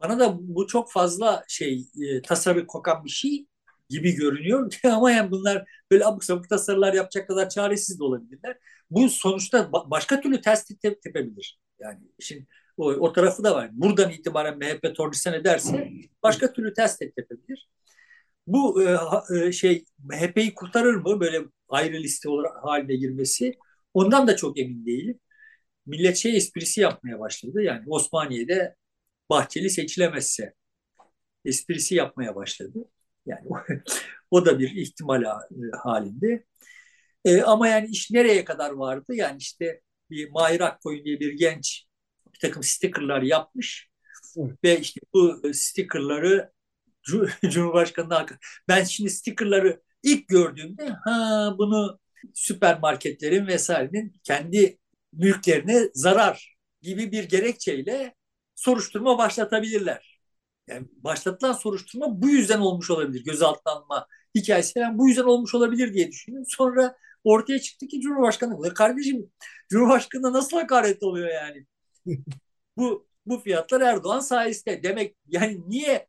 [0.00, 3.46] Bana da bu çok fazla şey e, tasarı kokan bir şey
[3.88, 8.58] gibi görünüyor ama yani bunlar böyle abuk sabuk tasarılar yapacak kadar çaresiz de olabilirler.
[8.90, 11.60] Bu sonuçta ba- başka türlü ters tep tepebilir.
[11.80, 13.70] Yani işin o, o tarafı da var.
[13.72, 15.90] Buradan itibaren MHP tornistan ederse
[16.22, 17.68] başka türlü ters tepebilir.
[18.46, 18.98] Bu e,
[19.36, 23.54] e, şey MHP'yi kurtarır mı böyle ayrı liste olarak haline girmesi?
[23.94, 25.20] Ondan da çok emin değilim.
[25.86, 27.62] Millet şey esprisi yapmaya başladı.
[27.62, 28.76] Yani Osmaniye'de
[29.30, 30.54] Bahçeli seçilemezse
[31.44, 32.78] esprisi yapmaya başladı.
[33.26, 33.48] Yani
[34.30, 35.24] o, da bir ihtimal
[35.82, 36.44] halinde.
[37.24, 39.14] E, ama yani iş nereye kadar vardı?
[39.14, 39.80] Yani işte
[40.10, 41.86] bir Mahir Akkoyun diye bir genç
[42.34, 43.90] bir takım stickerlar yapmış.
[44.36, 44.56] Evet.
[44.64, 46.52] Ve işte bu stickerları
[47.50, 48.26] Cumhurbaşkanı'na
[48.68, 51.98] ben şimdi stickerları ilk gördüğümde ha bunu
[52.34, 54.78] süpermarketlerin vesairenin kendi
[55.12, 58.14] mülklerine zarar gibi bir gerekçeyle
[58.54, 60.20] soruşturma başlatabilirler.
[60.68, 63.24] Yani başlatılan soruşturma bu yüzden olmuş olabilir.
[63.24, 66.44] Gözaltına alma hikayesi falan bu yüzden olmuş olabilir diye düşündüm.
[66.48, 69.32] Sonra ortaya çıktı ki Cumhurbaşkanı kardeşim
[69.70, 71.66] Cumhurbaşkanı nasıl hakaret oluyor yani?
[72.76, 74.82] bu bu fiyatlar Erdoğan sayesinde.
[74.82, 76.08] Demek yani niye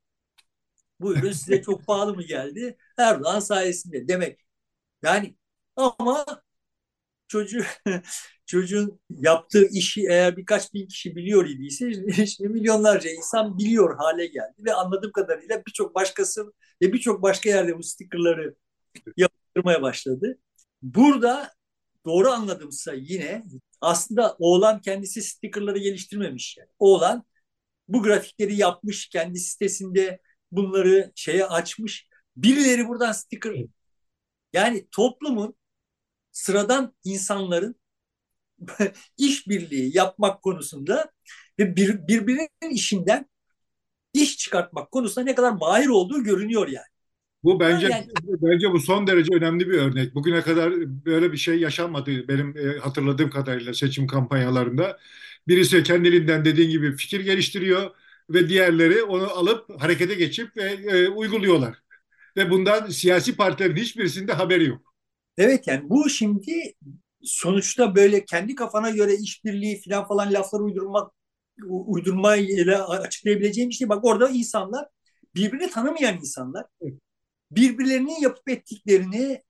[0.99, 2.78] bu ürün size çok pahalı mı geldi?
[2.97, 4.39] Erdoğan sayesinde demek.
[5.03, 5.36] Yani
[5.76, 6.26] ama
[7.28, 7.63] çocuğu
[8.45, 11.93] çocuğun yaptığı işi eğer birkaç bin kişi biliyor idiyse
[12.28, 17.78] şimdi milyonlarca insan biliyor hale geldi ve anladığım kadarıyla birçok başkası ve birçok başka yerde
[17.78, 18.55] bu stickerları
[19.17, 20.38] yaptırmaya başladı.
[20.82, 21.51] Burada
[22.05, 23.43] doğru anladımsa yine
[23.82, 26.57] aslında oğlan kendisi stickerları geliştirmemiş.
[26.57, 26.69] Yani.
[26.80, 27.26] Oğlan
[27.88, 30.19] bu grafikleri yapmış, kendi sitesinde
[30.51, 32.07] bunları şeye açmış.
[32.38, 33.53] Birileri buradan sticker
[34.53, 35.55] yani toplumun
[36.32, 37.75] sıradan insanların
[39.17, 41.11] işbirliği yapmak konusunda
[41.59, 43.29] ve bir, birbirinin işinden
[44.13, 46.86] iş çıkartmak konusunda ne kadar mahir olduğu görünüyor yani.
[47.43, 50.15] Bu bence yani, bence bu son derece önemli bir örnek.
[50.15, 50.73] Bugüne kadar
[51.05, 54.99] böyle bir şey yaşanmadı benim e, hatırladığım kadarıyla seçim kampanyalarında.
[55.47, 57.91] Birisi kendiliğinden dediğin gibi fikir geliştiriyor
[58.29, 61.77] ve diğerleri onu alıp harekete geçip ve e, uyguluyorlar.
[62.38, 64.90] Ve bundan siyasi partilerin hiçbirisinde haberi yok.
[65.41, 66.73] Evet yani bu şimdi
[67.23, 71.11] sonuçta böyle kendi kafana göre işbirliği falan falan laflar uydurmak
[71.69, 73.89] uydurmayla açıklayabileceğim bir şey.
[73.89, 74.87] Bak orada insanlar
[75.35, 76.65] birbirini tanımayan insanlar
[77.51, 79.41] birbirlerinin yapıp ettiklerini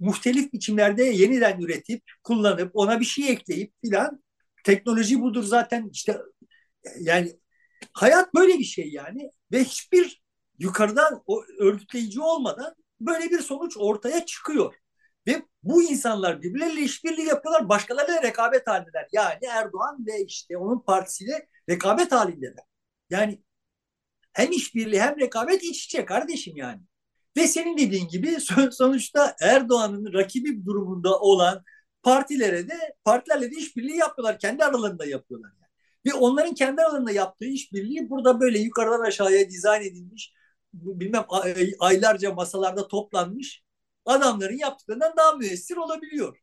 [0.00, 4.22] muhtelif biçimlerde yeniden üretip kullanıp ona bir şey ekleyip filan
[4.64, 6.18] teknoloji budur zaten işte
[7.00, 7.36] yani
[7.92, 10.22] hayat böyle bir şey yani ve hiçbir
[10.58, 14.74] yukarıdan o örgütleyici olmadan böyle bir sonuç ortaya çıkıyor.
[15.26, 19.08] Ve bu insanlar birbirleriyle işbirliği yapıyorlar, başkalarıyla rekabet halindeler.
[19.12, 22.64] Yani Erdoğan ve işte onun partisiyle rekabet halindeler.
[23.10, 23.42] Yani
[24.32, 26.80] hem işbirliği hem rekabet iç içe kardeşim yani.
[27.36, 28.36] Ve senin dediğin gibi
[28.70, 31.62] sonuçta Erdoğan'ın rakibi durumunda olan
[32.02, 34.38] partilere de partilerle de işbirliği yapıyorlar.
[34.38, 35.50] Kendi aralarında yapıyorlar.
[35.60, 35.70] Yani.
[36.06, 40.32] Ve onların kendi aralarında yaptığı işbirliği burada böyle yukarıdan aşağıya dizayn edilmiş
[40.72, 41.24] bilmem
[41.78, 43.65] aylarca masalarda toplanmış
[44.06, 46.38] adamların yaptıklarından daha müessir olabiliyor.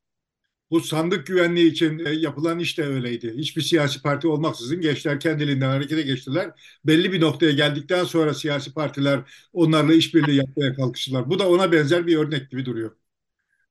[0.72, 3.34] Bu sandık güvenliği için e, yapılan iş de öyleydi.
[3.38, 6.52] Hiçbir siyasi parti olmaksızın gençler kendiliğinden harekete geçtiler.
[6.86, 11.30] Belli bir noktaya geldikten sonra siyasi partiler onlarla işbirliği yapmaya kalkıştılar.
[11.30, 12.96] Bu da ona benzer bir örnek gibi duruyor.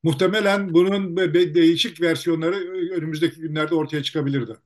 [0.02, 1.16] Muhtemelen bunun
[1.54, 4.56] değişik versiyonları e, önümüzdeki günlerde ortaya çıkabilirdi.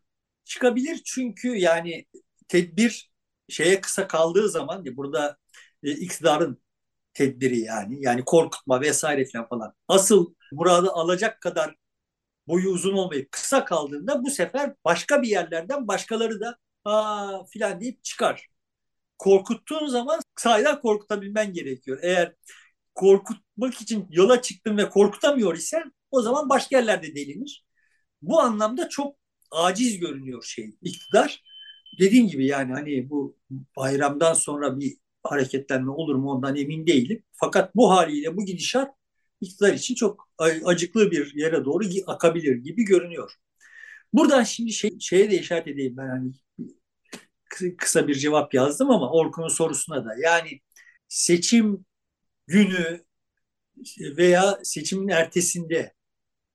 [0.44, 2.06] Çıkabilir çünkü yani
[2.48, 3.10] tedbir
[3.48, 5.36] şeye kısa kaldığı zaman burada
[5.82, 6.58] e, iktidarın
[7.16, 7.96] tedbiri yani.
[8.00, 9.74] Yani korkutma vesaire falan.
[9.88, 11.74] Asıl muradı alacak kadar
[12.48, 18.04] boyu uzun olmayıp kısa kaldığında bu sefer başka bir yerlerden başkaları da aa filan deyip
[18.04, 18.48] çıkar.
[19.18, 21.98] Korkuttuğun zaman sahiden korkutabilmen gerekiyor.
[22.02, 22.34] Eğer
[22.94, 27.66] korkutmak için yola çıktın ve korkutamıyor isen o zaman başka yerlerde delinir.
[28.22, 29.16] Bu anlamda çok
[29.50, 31.42] aciz görünüyor şey iktidar.
[32.00, 33.36] Dediğim gibi yani hani bu
[33.76, 34.96] bayramdan sonra bir
[35.30, 37.22] hareketlenme olur mu ondan emin değilim.
[37.32, 38.94] Fakat bu haliyle bu gidişat
[39.40, 40.30] iktidar için çok
[40.64, 43.32] acıklı bir yere doğru akabilir gibi görünüyor.
[44.12, 46.32] Buradan şimdi şey, şeye de işaret edeyim ben hani
[47.78, 50.60] kısa bir cevap yazdım ama Orkun'un sorusuna da yani
[51.08, 51.86] seçim
[52.46, 53.04] günü
[54.16, 55.94] veya seçimin ertesinde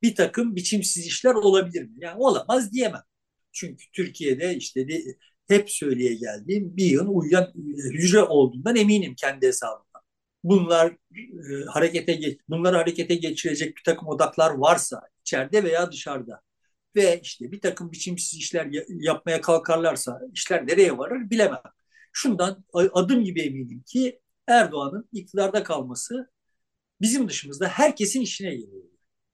[0.02, 1.94] bir takım biçimsiz işler olabilir mi?
[1.98, 3.04] Yani olamaz diyemem.
[3.52, 4.88] Çünkü Türkiye'de işte
[5.52, 7.52] hep söyleye geldiğim bir yığın uyuyan
[7.94, 10.02] hücre olduğundan eminim kendi hesabımdan.
[10.44, 16.42] Bunlar e, harekete geç, bunları harekete geçirecek bir takım odaklar varsa içeride veya dışarıda
[16.96, 21.62] ve işte bir takım biçimsiz işler yapmaya kalkarlarsa işler nereye varır bilemem.
[22.14, 26.32] Şundan adım gibi eminim ki Erdoğan'ın iktidarda kalması
[27.02, 28.84] bizim dışımızda herkesin işine geliyor.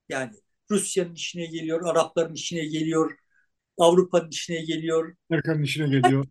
[0.09, 0.33] Yani
[0.71, 3.17] Rusya'nın işine geliyor, Arapların işine geliyor,
[3.77, 5.15] Avrupa'nın işine geliyor.
[5.29, 6.25] Amerika'nın işine geliyor.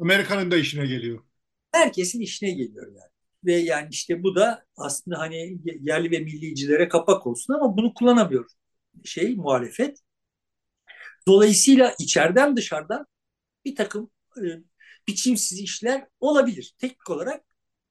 [0.00, 1.24] Amerika'nın da işine geliyor.
[1.72, 3.10] Herkesin işine geliyor yani.
[3.44, 8.50] Ve yani işte bu da aslında hani yerli ve millicilere kapak olsun ama bunu kullanamıyor
[9.04, 9.98] şey muhalefet.
[11.26, 13.06] Dolayısıyla içeriden dışarıdan
[13.64, 14.42] bir takım e,
[15.08, 16.74] biçimsiz işler olabilir.
[16.78, 17.44] Teknik olarak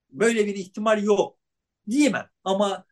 [0.09, 1.39] böyle bir ihtimal yok
[1.89, 2.29] diyemem.
[2.43, 2.85] Ama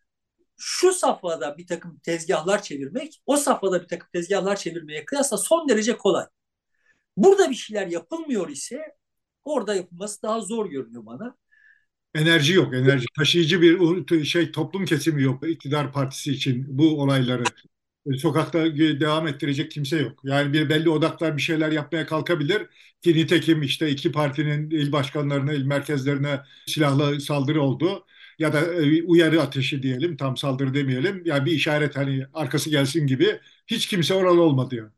[0.59, 5.97] şu safhada bir takım tezgahlar çevirmek o safhada bir takım tezgahlar çevirmeye kıyasla son derece
[5.97, 6.25] kolay.
[7.17, 8.81] Burada bir şeyler yapılmıyor ise
[9.43, 11.35] orada yapılması daha zor görünüyor bana.
[12.15, 13.05] Enerji yok, enerji.
[13.17, 17.43] Taşıyıcı bir şey toplum kesimi yok iktidar partisi için bu olayları.
[18.17, 20.19] Sokakta devam ettirecek kimse yok.
[20.23, 22.67] Yani bir belli odaklar bir şeyler yapmaya kalkabilir
[23.01, 28.05] ki nitekim işte iki partinin il başkanlarına, il merkezlerine silahlı saldırı oldu
[28.39, 33.07] ya da e, uyarı ateşi diyelim tam saldırı demeyelim yani bir işaret hani arkası gelsin
[33.07, 34.91] gibi hiç kimse oralı olmadı yani.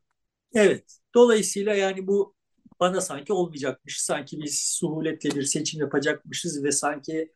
[0.54, 0.98] Evet.
[1.16, 2.36] Dolayısıyla yani bu
[2.80, 4.02] bana sanki olmayacakmış.
[4.02, 7.32] Sanki biz suhuletle bir seçim yapacakmışız ve sanki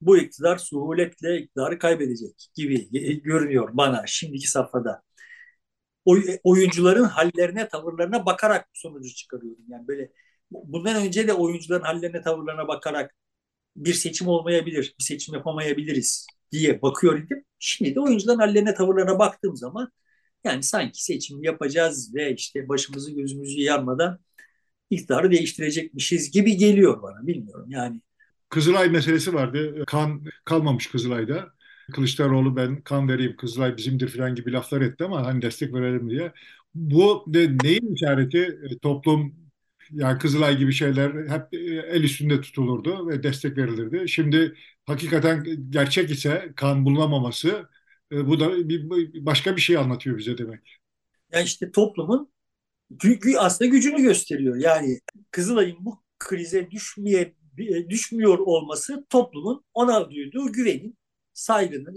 [0.00, 2.90] bu iktidar suhuletle iktidarı kaybedecek gibi
[3.22, 5.02] görünüyor bana şimdiki safhada.
[6.44, 9.64] oyuncuların hallerine, tavırlarına bakarak sonucu çıkarıyorum.
[9.68, 10.12] Yani böyle
[10.50, 13.14] bundan önce de oyuncuların hallerine, tavırlarına bakarak
[13.76, 17.44] bir seçim olmayabilir, bir seçim yapamayabiliriz diye bakıyor idim.
[17.58, 19.92] Şimdi de oyuncuların hallerine, tavırlarına baktığım zaman
[20.44, 24.18] yani sanki seçim yapacağız ve işte başımızı gözümüzü yanmadan
[24.90, 27.26] iktidarı değiştirecekmişiz gibi geliyor bana.
[27.26, 28.00] Bilmiyorum yani.
[28.48, 29.84] Kızılay meselesi vardı.
[29.86, 31.52] Kan kalmamış Kızılay'da.
[31.92, 36.32] Kılıçdaroğlu ben kan vereyim Kızılay bizimdir falan gibi laflar etti ama hani destek verelim diye.
[36.74, 38.38] Bu de neyin işareti?
[38.38, 39.34] E, toplum
[39.92, 41.56] yani Kızılay gibi şeyler hep e,
[41.90, 44.08] el üstünde tutulurdu ve destek verilirdi.
[44.08, 44.54] Şimdi
[44.86, 47.68] hakikaten gerçek ise kan bulunamaması
[48.12, 48.90] e, bu da bir,
[49.26, 50.80] başka bir şey anlatıyor bize demek.
[51.32, 52.32] Yani işte toplumun
[53.38, 54.56] aslında gücünü gösteriyor.
[54.56, 54.98] Yani
[55.30, 57.34] Kızılay'ın bu krize düşmeye
[57.88, 60.98] düşmüyor olması toplumun ona duyduğu güvenin,
[61.32, 61.96] saygının,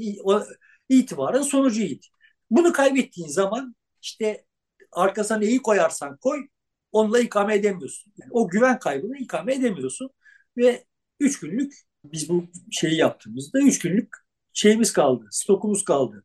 [0.89, 2.05] itibarın sonucuydu.
[2.49, 4.45] Bunu kaybettiğin zaman işte
[4.91, 6.47] arkasına neyi koyarsan koy
[6.95, 8.13] onunla ikame edemiyorsun.
[8.17, 10.09] Yani o güven kaybını ikame edemiyorsun
[10.57, 10.85] ve
[11.19, 11.73] üç günlük
[12.05, 14.09] biz bu şeyi yaptığımızda üç günlük
[14.53, 16.23] şeyimiz kaldı, stokumuz kaldı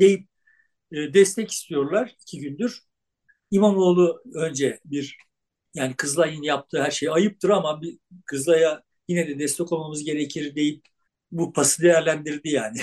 [0.00, 0.28] deyip
[0.92, 2.80] e, destek istiyorlar iki gündür.
[3.50, 5.18] İmamoğlu önce bir
[5.74, 10.86] yani Kızılay'ın yaptığı her şey ayıptır ama bir Kızılay'a yine de destek olmamız gerekir deyip
[11.32, 12.78] bu pası değerlendirdi yani.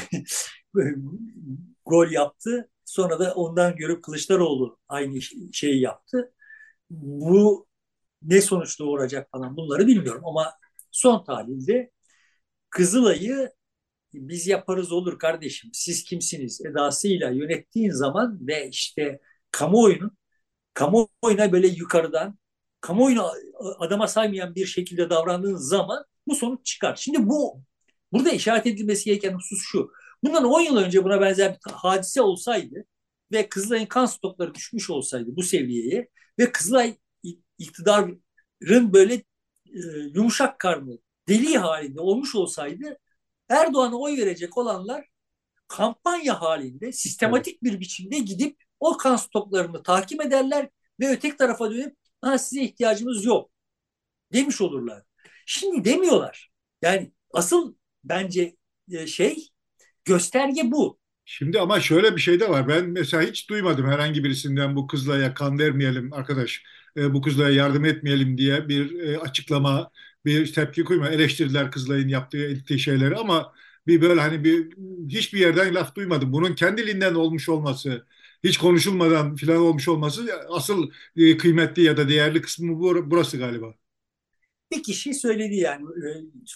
[1.86, 2.70] Gol yaptı.
[2.86, 5.22] Sonra da ondan görüp Kılıçdaroğlu aynı
[5.54, 6.34] şeyi yaptı.
[6.90, 7.68] Bu
[8.22, 10.54] ne sonuç doğuracak falan bunları bilmiyorum ama
[10.92, 11.92] son tahlilde
[12.70, 13.54] Kızılay'ı
[14.14, 19.20] biz yaparız olur kardeşim siz kimsiniz edasıyla yönettiğin zaman ve işte
[19.52, 20.18] kamuoyunun
[20.74, 22.40] kamuoyuna böyle yukarıdan
[22.82, 23.32] kamuoyunu
[23.80, 26.96] adama saymayan bir şekilde davrandığın zaman bu sonuç çıkar.
[26.96, 27.64] Şimdi bu
[28.12, 29.92] burada işaret edilmesi gereken husus şu.
[30.24, 32.86] Bundan 10 yıl önce buna benzer bir hadise olsaydı
[33.32, 36.10] ve Kızılay'ın kan stokları düşmüş olsaydı bu seviyeye
[36.40, 36.98] ve Kızılay
[37.58, 38.24] iktidarın
[38.94, 39.24] böyle e,
[40.14, 42.98] yumuşak karnı deli halinde olmuş olsaydı
[43.50, 45.06] Erdoğan'a oy verecek olanlar
[45.68, 50.70] kampanya halinde sistematik bir biçimde gidip o kan stoklarını takip ederler
[51.00, 53.52] ve öteki tarafa dönüp ha, size ihtiyacımız yok
[54.34, 55.04] demiş olurlar.
[55.46, 56.52] Şimdi demiyorlar.
[56.82, 58.56] Yani asıl bence
[58.92, 59.50] e, şey
[60.06, 60.99] gösterge bu.
[61.32, 62.68] Şimdi ama şöyle bir şey de var.
[62.68, 66.64] Ben mesela hiç duymadım herhangi birisinden bu kızlaya kan vermeyelim arkadaş,
[66.98, 69.92] e, bu kızlaya yardım etmeyelim diye bir e, açıklama,
[70.26, 71.10] bir tepki koyma.
[71.10, 73.54] Eleştirdiler kızlayın yaptığı ettiği şeyleri ama
[73.88, 74.70] bir böyle hani bir
[75.10, 76.34] hiçbir yerden laf duymadım.
[76.34, 78.06] Bunun kendiliğinden olmuş olması,
[78.44, 82.80] hiç konuşulmadan filan olmuş olması asıl e, kıymetli ya da değerli kısmı
[83.12, 83.74] burası galiba.
[84.72, 85.86] Bir kişi söyledi yani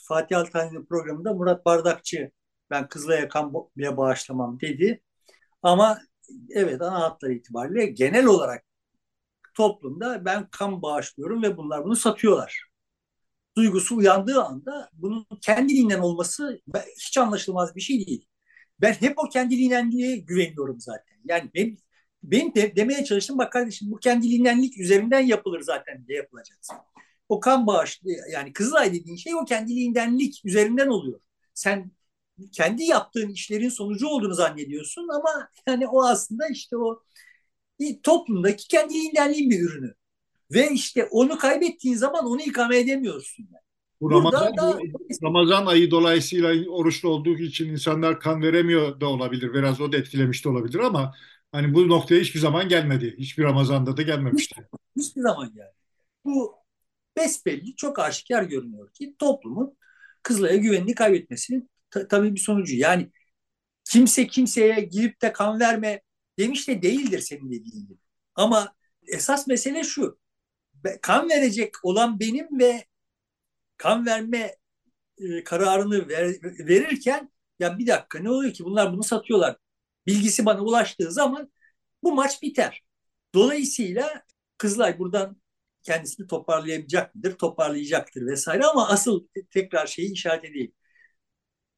[0.03, 2.31] Fatih Altaylı'nın programında Murat Bardakçı
[2.73, 5.01] ben Kızılay'a bağışlamam dedi.
[5.63, 5.99] Ama
[6.49, 8.65] evet ana hatlar itibariyle genel olarak
[9.55, 12.65] toplumda ben kan bağışlıyorum ve bunlar bunu satıyorlar.
[13.57, 16.61] Duygusu uyandığı anda bunun kendiliğinden olması
[16.99, 18.27] hiç anlaşılmaz bir şey değil.
[18.81, 21.17] Ben hep o kendiliğindenliğe güveniyorum zaten.
[21.25, 21.77] Yani benim,
[22.23, 26.59] benim de, demeye çalıştım bak kardeşim bu kendiliğindenlik üzerinden yapılır zaten diye yapılacak.
[27.29, 31.19] O kan bağışlı yani Kızılay dediğin şey o kendiliğindenlik üzerinden oluyor.
[31.53, 31.91] Sen
[32.51, 37.03] kendi yaptığın işlerin sonucu olduğunu zannediyorsun ama yani o aslında işte o
[38.03, 39.93] toplumdaki kendiliğindenliğin bir ürünü.
[40.51, 43.43] Ve işte onu kaybettiğin zaman onu ikame edemiyorsun.
[43.53, 43.63] Yani.
[44.01, 44.79] Bu Ramazan, da,
[45.23, 49.53] Ramazan ayı dolayısıyla oruçlu olduğu için insanlar kan veremiyor da olabilir.
[49.53, 51.13] Biraz o da etkilemiş de olabilir ama
[51.51, 53.15] hani bu noktaya hiçbir zaman gelmedi.
[53.17, 54.55] Hiçbir Ramazan'da da gelmemişti.
[54.97, 55.73] Hiçbir zaman geldi.
[56.25, 56.55] Bu
[57.17, 59.77] besbelli çok aşikar görünüyor ki toplumun
[60.23, 62.75] Kızılay'a güvenini kaybetmesinin ta- tabii bir sonucu.
[62.75, 63.11] Yani
[63.85, 66.01] kimse kimseye girip de kan verme
[66.39, 67.99] demiş de değildir senin dediğin gibi.
[68.35, 68.75] Ama
[69.07, 70.19] esas mesele şu.
[71.01, 72.85] Kan verecek olan benim ve
[73.77, 74.55] kan verme
[75.17, 79.57] e, kararını ver, verirken ya bir dakika ne oluyor ki bunlar bunu satıyorlar.
[80.07, 81.51] Bilgisi bana ulaştığı zaman
[82.03, 82.83] bu maç biter.
[83.35, 84.23] Dolayısıyla
[84.57, 85.41] Kızılay buradan
[85.83, 87.37] kendisini toparlayamayacak mıdır?
[87.37, 90.73] Toparlayacaktır vesaire ama asıl tekrar şeyi işaret edeyim.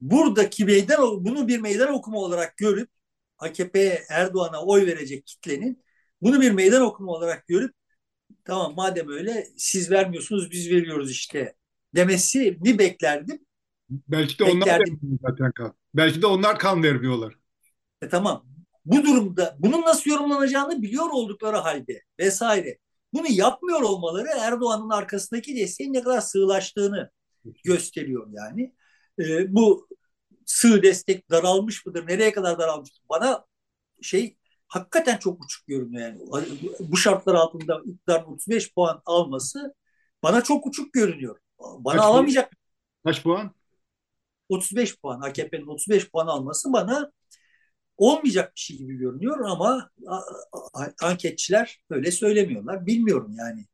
[0.06, 2.90] Buradaki meydan bunu bir meydan okuma olarak görüp
[3.38, 5.84] AKP Erdoğan'a oy verecek kitlenin
[6.22, 7.74] bunu bir meydan okuma olarak görüp
[8.44, 11.56] tamam madem öyle siz vermiyorsunuz biz veriyoruz işte
[11.96, 13.40] demesi bir beklerdim.
[13.90, 15.74] Belki de onlar vermiyor zaten kan.
[15.94, 17.36] Belki de onlar kan vermiyorlar.
[18.02, 18.46] E tamam.
[18.86, 22.78] Bu durumda bunun nasıl yorumlanacağını biliyor oldukları halde vesaire.
[23.14, 27.12] Bunu yapmıyor olmaları Erdoğan'ın arkasındaki desteğin ne kadar sığlaştığını
[27.64, 28.74] gösteriyor yani.
[29.20, 29.88] E, bu
[30.46, 32.08] sığ destek daralmış mıdır?
[32.08, 32.90] Nereye kadar daralmış?
[33.10, 33.46] Bana
[34.02, 34.38] şey
[34.68, 36.20] hakikaten çok uçuk görünüyor yani.
[36.80, 39.76] Bu şartlar altında iktidarın 35 puan alması
[40.24, 41.38] bana çok uçuk görünüyor.
[41.60, 42.54] Bana Kaç alamayacak.
[43.04, 43.52] Kaç puan?
[44.50, 45.22] 35 puan.
[45.22, 47.12] AKP'nin 35 puan alması bana
[47.98, 49.90] olmayacak bir şey gibi görünüyor ama
[51.02, 52.86] anketçiler öyle söylemiyorlar.
[52.86, 53.66] Bilmiyorum yani.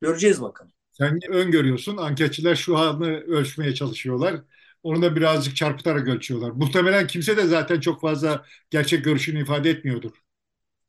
[0.00, 0.72] Göreceğiz bakalım.
[0.92, 1.96] Sen öngörüyorsun.
[1.96, 4.40] Anketçiler şu anı ölçmeye çalışıyorlar.
[4.82, 6.50] Onu da birazcık çarpıtarak ölçüyorlar.
[6.50, 10.10] Muhtemelen kimse de zaten çok fazla gerçek görüşünü ifade etmiyordur.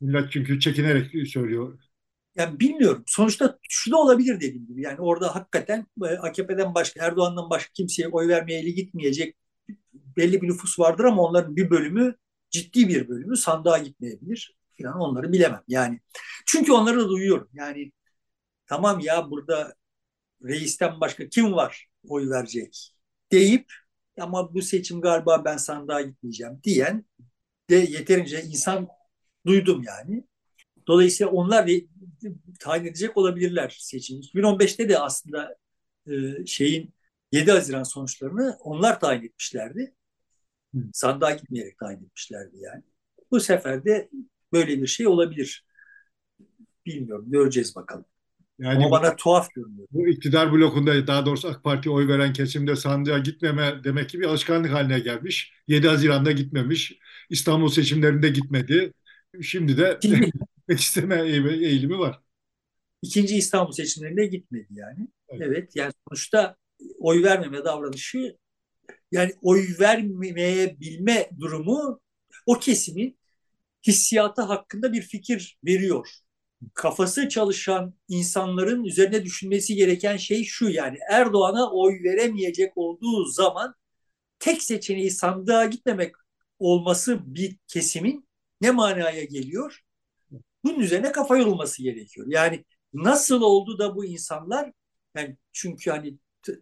[0.02, 1.80] Millet çünkü çekinerek söylüyor.
[2.36, 3.04] Yani bilmiyorum.
[3.08, 4.82] Sonuçta şu da olabilir dediğim gibi.
[4.82, 9.36] Yani orada hakikaten e, AKP'den başka, Erdoğan'dan başka kimseye oy vermeye eli gitmeyecek
[9.94, 12.16] belli bir nüfus vardır ama onların bir bölümü
[12.50, 14.58] ciddi bir bölümü sandığa gitmeyebilir.
[14.80, 15.62] Yani onları bilemem.
[15.68, 16.00] Yani
[16.46, 17.50] çünkü onları da duyuyorum.
[17.54, 17.91] Yani
[18.68, 19.74] tamam ya burada
[20.44, 22.94] reisten başka kim var oy verecek
[23.32, 23.74] deyip
[24.20, 27.05] ama bu seçim galiba ben sandığa gitmeyeceğim diyen
[27.70, 28.88] de yeterince insan
[29.45, 30.24] duydum yani.
[30.88, 31.86] Dolayısıyla onlar de,
[32.59, 34.20] tayin edecek olabilirler seçim.
[34.20, 35.55] 2015'te de aslında
[36.07, 36.93] e, şeyin
[37.32, 39.95] 7 Haziran sonuçlarını onlar tayin etmişlerdi.
[40.76, 40.80] Hı.
[40.93, 42.84] Sandığa gitmeyerek tayin etmişlerdi yani.
[43.32, 44.09] Bu sefer de
[44.53, 45.66] böyle bir şey olabilir.
[46.86, 47.32] Bilmiyorum.
[47.32, 48.05] Göreceğiz bakalım.
[48.60, 49.88] Yani Ama bana tuhaf görünüyor.
[49.91, 54.26] Bu iktidar blokunda daha doğrusu AK Parti'ye oy veren kesimde sandığa gitmeme demek ki bir
[54.26, 55.54] alışkanlık haline gelmiş.
[55.68, 56.99] 7 Haziran'da gitmemiş.
[57.30, 58.93] İstanbul seçimlerinde gitmedi.
[59.41, 62.20] Şimdi de gitmek isteme eğilimi var.
[63.01, 65.08] İkinci İstanbul seçimlerinde gitmedi yani.
[65.30, 66.56] Evet, evet yani sonuçta
[66.99, 68.38] oy vermeme davranışı
[69.12, 71.99] yani oy vermeye bilme durumu
[72.45, 73.18] o kesimin
[73.88, 76.10] hissiyatı hakkında bir fikir veriyor
[76.74, 83.76] kafası çalışan insanların üzerine düşünmesi gereken şey şu yani Erdoğan'a oy veremeyecek olduğu zaman
[84.39, 86.16] tek seçeneği sandığa gitmemek
[86.59, 88.28] olması bir kesimin
[88.61, 89.82] ne manaya geliyor?
[90.64, 92.28] Bunun üzerine kafa yorulması gerekiyor.
[92.30, 94.72] Yani nasıl oldu da bu insanlar
[95.16, 96.18] yani çünkü hani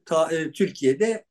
[0.06, 1.26] ta, e, Türkiye'de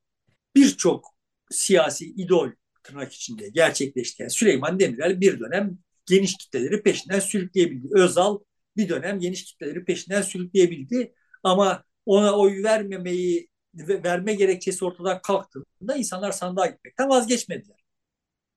[0.57, 1.15] birçok
[1.51, 2.51] siyasi idol
[2.83, 4.23] tırnak içinde gerçekleşti.
[4.23, 7.89] Yani Süleyman Demirel bir dönem geniş kitleleri peşinden sürükleyebildi.
[7.91, 8.39] Özal
[8.81, 11.15] bir dönem geniş kitleleri peşinden sürükleyebildi.
[11.43, 17.77] Ama ona oy vermemeyi verme gerekçesi ortadan kalktığında insanlar sandığa gitmekten vazgeçmediler.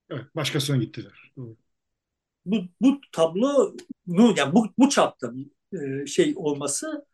[0.10, 1.34] Evet, başkasına gittiler.
[2.46, 3.76] Bu, bu tablo
[4.08, 5.48] yani bu, bu çapta bir
[5.82, 7.06] e, şey olması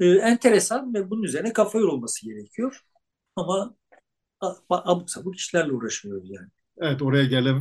[0.00, 2.82] e, enteresan ve bunun üzerine kafa yorulması gerekiyor.
[3.36, 3.76] Ama
[4.70, 6.48] abuk sabuk işlerle uğraşıyoruz yani.
[6.78, 7.54] Evet oraya gelen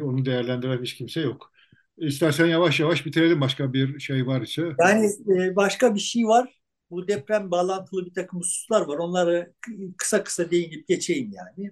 [0.00, 1.52] onu değerlendiren hiç kimse yok.
[2.00, 4.62] İstersen yavaş yavaş bitirelim başka bir şey var ise.
[4.80, 6.60] Yani e, başka bir şey var.
[6.90, 8.98] Bu deprem bağlantılı bir takım hususlar var.
[8.98, 9.54] Onları
[9.96, 11.70] kısa kısa değinip geçeyim yani.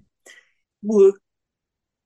[0.83, 1.19] Bu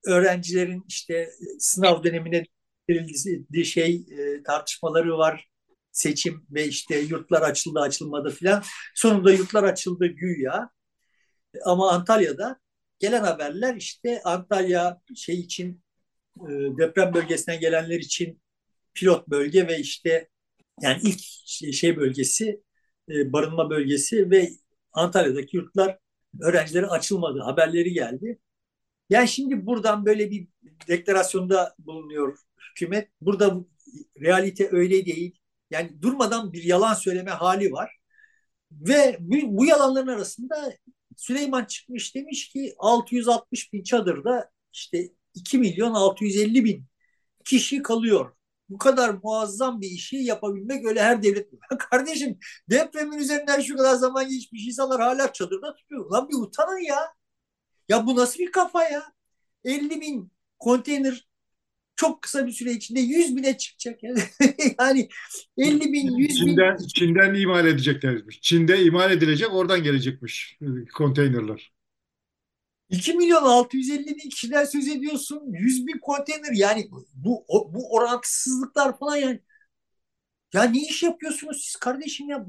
[0.06, 2.44] öğrencilerin işte sınav dönemine
[2.90, 5.46] verildiği şey e, tartışmaları var.
[5.92, 8.62] Seçim ve işte yurtlar açıldı açılmadı filan.
[8.94, 10.70] Sonunda yurtlar açıldı güya.
[11.64, 12.60] Ama Antalya'da
[12.98, 15.89] gelen haberler işte Antalya şey için e,
[16.78, 18.40] deprem bölgesinden gelenler için
[18.94, 20.28] pilot bölge ve işte
[20.80, 21.20] yani ilk
[21.74, 22.62] şey bölgesi
[23.10, 24.50] e, barınma bölgesi ve
[24.92, 25.98] Antalya'daki yurtlar
[26.40, 28.38] öğrencilere açılmadı haberleri geldi.
[29.10, 30.48] Yani şimdi buradan böyle bir
[30.88, 32.38] deklarasyonda bulunuyor
[32.70, 33.08] hükümet.
[33.20, 33.56] Burada
[34.20, 35.38] realite öyle değil.
[35.70, 37.96] Yani durmadan bir yalan söyleme hali var.
[38.72, 40.74] Ve bu, bu yalanların arasında
[41.16, 46.84] Süleyman çıkmış demiş ki 660 bin çadırda işte 2 milyon 650 bin
[47.44, 48.32] kişi kalıyor.
[48.68, 51.48] Bu kadar muazzam bir işi yapabilmek öyle her devlet.
[51.90, 52.38] Kardeşim
[52.70, 56.10] depremin üzerinden şu kadar zaman geçmiş insanlar hala çadırda tutuyor.
[56.10, 57.14] Lan bir utanın ya.
[57.88, 59.02] Ya bu nasıl bir kafa ya?
[59.64, 61.28] 50 bin konteyner
[61.96, 64.00] çok kısa bir süre içinde 100 bine çıkacak.
[64.78, 65.08] Yani,
[65.58, 66.86] yani 50 bin, 100 Çin'den, bin.
[66.86, 68.40] Çin'den imal edeceklermiş.
[68.40, 70.58] Çin'de imal edilecek oradan gelecekmiş
[70.94, 71.72] konteynerler.
[72.90, 75.42] 2 milyon 650 bin kişiden söz ediyorsun.
[75.52, 79.40] 100 bin konteyner yani bu bu orantısızlıklar falan yani.
[80.54, 82.46] Ya ne iş yapıyorsunuz siz kardeşim ya?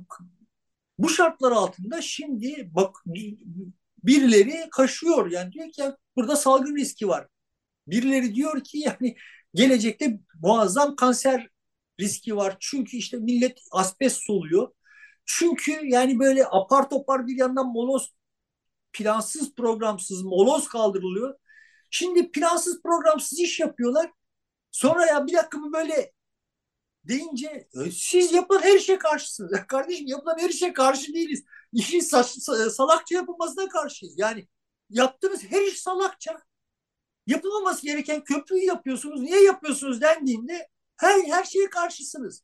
[0.97, 2.95] Bu şartlar altında şimdi bak
[4.03, 7.27] birileri kaşıyor yani diyor ki ya, burada salgın riski var.
[7.87, 9.15] Birileri diyor ki yani
[9.53, 11.47] gelecekte muazzam kanser
[11.99, 12.57] riski var.
[12.59, 14.71] Çünkü işte millet asbest soluyor.
[15.25, 18.13] Çünkü yani böyle apar topar bir yandan moloz
[18.93, 21.35] plansız programsız moloz kaldırılıyor.
[21.89, 24.11] Şimdi plansız programsız iş yapıyorlar.
[24.71, 26.13] Sonra ya bir dakika böyle
[27.03, 29.51] deyince e, siz yapılan her şeye karşısınız.
[29.53, 31.43] Ya kardeşim yapılan her şeye karşı değiliz.
[31.73, 31.99] İşin
[32.69, 34.13] salakça yapılmasına karşıyız.
[34.17, 34.47] Yani
[34.89, 36.41] yaptığınız her iş salakça.
[37.27, 39.21] yapılmaması gereken köprüyü yapıyorsunuz.
[39.21, 40.67] Niye yapıyorsunuz dendiğinde
[40.97, 42.43] her, her şeye karşısınız.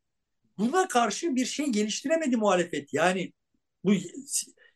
[0.58, 2.94] Buna karşı bir şey geliştiremedi muhalefet.
[2.94, 3.34] Yani
[3.84, 3.94] bu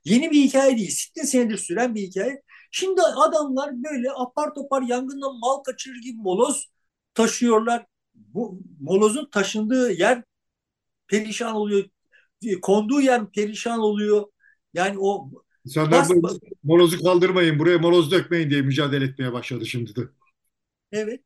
[0.05, 0.89] yeni bir hikaye değil.
[0.89, 2.41] Sittin senedir süren bir hikaye.
[2.71, 6.71] Şimdi adamlar böyle apar topar yangından mal kaçırır gibi moloz
[7.13, 7.85] taşıyorlar.
[8.15, 10.23] Bu molozun taşındığı yer
[11.07, 11.85] perişan oluyor.
[12.61, 14.25] Konduğu yer perişan oluyor.
[14.73, 15.31] Yani o
[15.65, 20.01] İnsanlar bas, molozu kaldırmayın, buraya moloz dökmeyin diye mücadele etmeye başladı şimdi de.
[20.91, 21.21] Evet.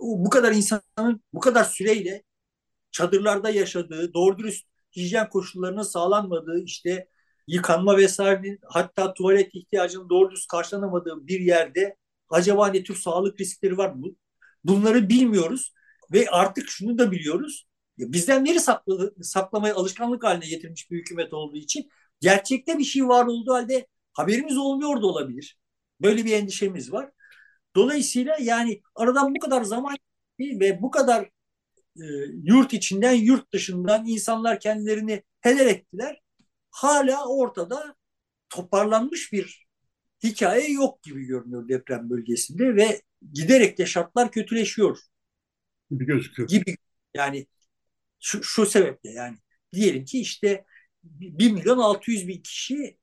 [0.00, 2.22] Bu kadar insanın bu kadar süreyle
[2.90, 4.66] çadırlarda yaşadığı, doğru dürüst
[4.96, 7.08] hijyen koşullarının sağlanmadığı, işte
[7.46, 11.96] yıkanma vesairenin hatta tuvalet ihtiyacının doğru dürüst karşılanamadığı bir yerde
[12.30, 13.94] acaba ne tür sağlık riskleri var?
[14.64, 15.72] Bunları bilmiyoruz
[16.12, 17.66] ve artık şunu da biliyoruz.
[17.98, 21.88] Bizden veri saklı, saklamayı alışkanlık haline getirmiş bir hükümet olduğu için
[22.20, 25.58] gerçekte bir şey var olduğu halde haberimiz olmuyor da olabilir.
[26.00, 27.10] Böyle bir endişemiz var.
[27.76, 29.96] Dolayısıyla yani aradan bu kadar zaman
[30.40, 31.30] ve bu kadar
[31.96, 32.04] e,
[32.42, 36.20] yurt içinden yurt dışından insanlar kendilerini heder ettiler.
[36.72, 37.94] Hala ortada
[38.48, 39.66] toparlanmış bir
[40.24, 43.02] hikaye yok gibi görünüyor deprem bölgesinde ve
[43.32, 44.98] giderek de şartlar kötüleşiyor
[45.90, 46.48] gibi gözüküyor.
[46.48, 46.76] Gibi
[47.14, 47.46] yani
[48.20, 49.36] şu, şu sebeple yani
[49.72, 50.64] diyelim ki işte
[51.04, 52.98] 1 milyon 600 bin kişi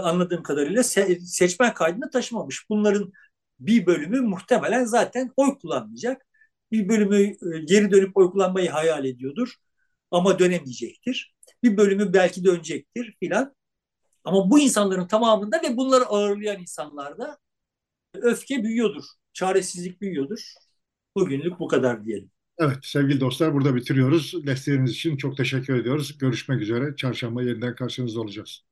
[0.00, 2.66] anladığım kadarıyla seçmen kaydını taşımamış.
[2.70, 3.12] Bunların
[3.60, 6.26] bir bölümü muhtemelen zaten oy kullanmayacak.
[6.72, 9.54] Bir bölümü e, geri dönüp oy kullanmayı hayal ediyordur
[10.10, 11.34] ama dönemeyecektir.
[11.62, 13.54] Bir bölümü belki dönecektir filan.
[14.24, 17.38] Ama bu insanların tamamında ve bunları ağırlayan insanlarda
[18.14, 20.54] öfke büyüyordur, çaresizlik büyüyordur.
[21.16, 22.30] Bugünlük bu kadar diyelim.
[22.58, 24.46] Evet sevgili dostlar burada bitiriyoruz.
[24.46, 26.18] Desteğiniz için çok teşekkür ediyoruz.
[26.18, 26.96] Görüşmek üzere.
[26.96, 28.64] Çarşamba yeniden karşınızda olacağız.